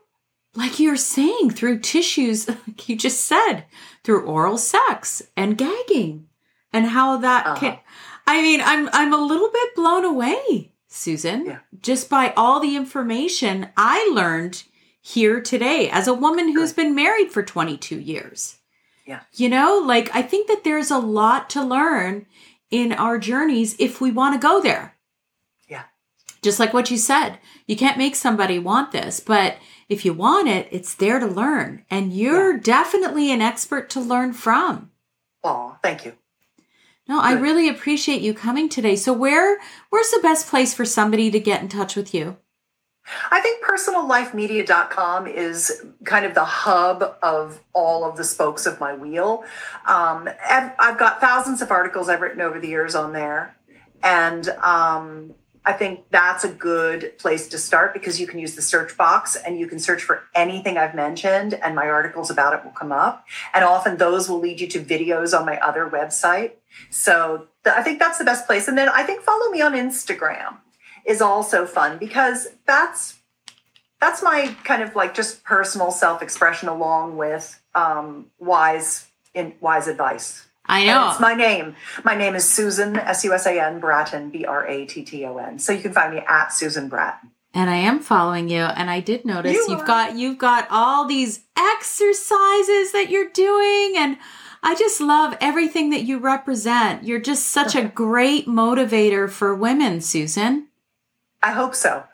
[0.54, 3.64] like you're saying, through tissues, like you just said,
[4.04, 6.28] through oral sex and gagging
[6.72, 7.60] and how that uh-huh.
[7.60, 7.78] can,
[8.26, 11.58] I mean, I'm, I'm a little bit blown away, Susan, yeah.
[11.80, 14.64] just by all the information I learned
[15.06, 18.56] here today as a woman who's been married for 22 years.
[19.06, 19.20] Yeah.
[19.34, 22.26] You know, like I think that there's a lot to learn
[22.72, 24.96] in our journeys if we want to go there.
[25.68, 25.84] Yeah.
[26.42, 27.38] Just like what you said,
[27.68, 29.58] you can't make somebody want this, but
[29.88, 31.84] if you want it, it's there to learn.
[31.88, 32.60] And you're yeah.
[32.60, 34.90] definitely an expert to learn from.
[35.44, 36.14] Oh, thank you.
[37.08, 38.96] No, I really appreciate you coming today.
[38.96, 39.60] So where
[39.90, 42.38] where's the best place for somebody to get in touch with you?
[43.30, 48.94] I think personallifemedia.com is kind of the hub of all of the spokes of my
[48.94, 49.44] wheel.
[49.86, 53.56] Um, I've got thousands of articles I've written over the years on there.
[54.02, 55.34] And um,
[55.64, 59.34] I think that's a good place to start because you can use the search box
[59.34, 62.92] and you can search for anything I've mentioned, and my articles about it will come
[62.92, 63.24] up.
[63.52, 66.52] And often those will lead you to videos on my other website.
[66.90, 68.68] So I think that's the best place.
[68.68, 70.58] And then I think follow me on Instagram
[71.06, 73.18] is also fun because that's
[74.00, 79.88] that's my kind of like just personal self expression along with um, wise in wise
[79.88, 80.46] advice.
[80.68, 81.02] I know.
[81.02, 81.76] And it's my name.
[82.04, 85.24] My name is Susan, S U S A N, Bratton, B R A T T
[85.24, 85.58] O N.
[85.58, 87.30] So you can find me at Susan Bratton.
[87.54, 88.62] And I am following you.
[88.62, 93.94] And I did notice you have got you've got all these exercises that you're doing
[93.96, 94.18] and
[94.62, 97.04] I just love everything that you represent.
[97.04, 100.65] You're just such a great motivator for women, Susan.
[101.42, 102.04] I hope so.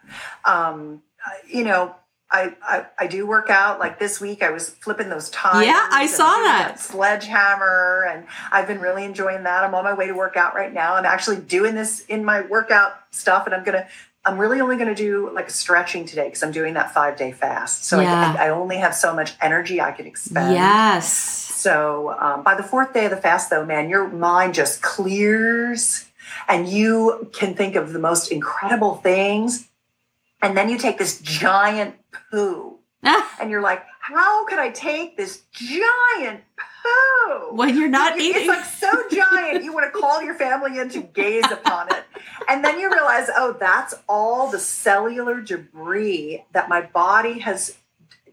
[0.44, 1.02] Um,
[1.48, 1.94] you know,
[2.32, 3.78] I, I, I do work out.
[3.78, 5.66] Like this week, I was flipping those tires.
[5.66, 6.68] Yeah, I saw that.
[6.72, 6.80] that.
[6.80, 9.64] sledgehammer, and I've been really enjoying that.
[9.64, 10.94] I'm on my way to work out right now.
[10.94, 13.86] I'm actually doing this in my workout stuff, and I'm gonna.
[14.24, 17.32] I'm really only going to do like stretching today because I'm doing that five day
[17.32, 17.86] fast.
[17.86, 18.36] So yeah.
[18.38, 20.54] I, I, only have so much energy I can expend.
[20.54, 21.12] Yes.
[21.12, 26.06] So um, by the fourth day of the fast, though, man, your mind just clears
[26.48, 29.68] and you can think of the most incredible things.
[30.40, 31.94] And then you take this giant
[32.30, 33.36] poo ah.
[33.40, 37.54] and you're like, how could I take this giant poo?
[37.54, 38.42] When you're not it's eating.
[38.42, 42.02] It's like so giant, you want to call your family in to gaze upon it.
[42.48, 47.76] And then you realize, oh, that's all the cellular debris that my body has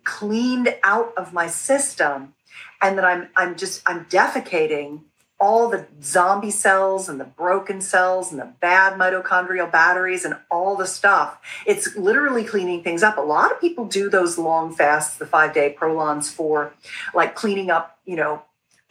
[0.04, 2.34] cleaned out of my system
[2.82, 5.02] and that I'm I'm just I'm defecating
[5.40, 10.76] all the zombie cells and the broken cells and the bad mitochondrial batteries and all
[10.76, 11.40] the stuff.
[11.66, 13.18] It's literally cleaning things up.
[13.18, 16.74] A lot of people do those long fasts, the five day prolons for
[17.14, 18.42] like cleaning up, you know,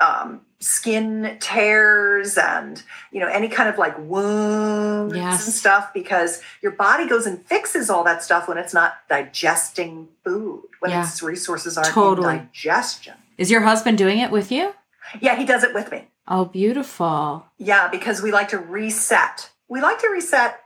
[0.01, 5.45] um, skin tears and you know any kind of like wounds yes.
[5.45, 10.09] and stuff because your body goes and fixes all that stuff when it's not digesting
[10.25, 11.05] food when yeah.
[11.05, 12.35] its resources aren't totally.
[12.35, 14.75] in digestion is your husband doing it with you
[15.21, 17.47] yeah he does it with me Oh, beautiful.
[17.57, 19.51] Yeah, because we like to reset.
[19.69, 20.61] We like to reset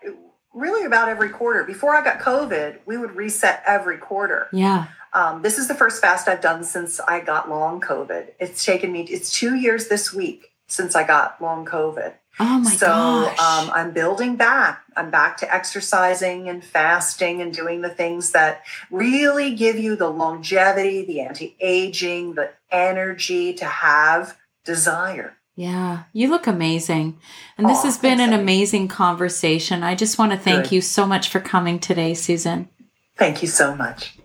[0.52, 1.64] really about every quarter.
[1.64, 4.48] Before I got COVID, we would reset every quarter.
[4.52, 4.86] Yeah.
[5.14, 8.28] Um, this is the first fast I've done since I got long COVID.
[8.40, 12.14] It's taken me, it's two years this week since I got long COVID.
[12.40, 13.38] Oh my so, gosh.
[13.38, 14.82] um, I'm building back.
[14.96, 20.08] I'm back to exercising and fasting and doing the things that really give you the
[20.08, 25.36] longevity, the anti aging, the energy to have desire.
[25.54, 27.18] Yeah, you look amazing.
[27.58, 29.82] And this has been an amazing conversation.
[29.82, 30.72] I just want to thank Good.
[30.72, 32.70] you so much for coming today, Susan.
[33.18, 34.16] Thank you so much.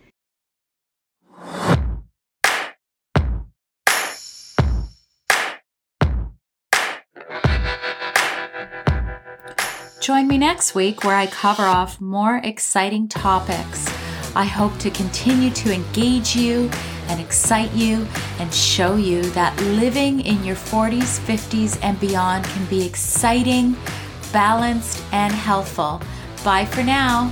[9.99, 13.85] Join me next week where I cover off more exciting topics.
[14.33, 16.71] I hope to continue to engage you
[17.09, 18.07] and excite you
[18.39, 23.75] and show you that living in your 40s, 50s, and beyond can be exciting,
[24.31, 26.01] balanced, and healthful.
[26.43, 27.31] Bye for now.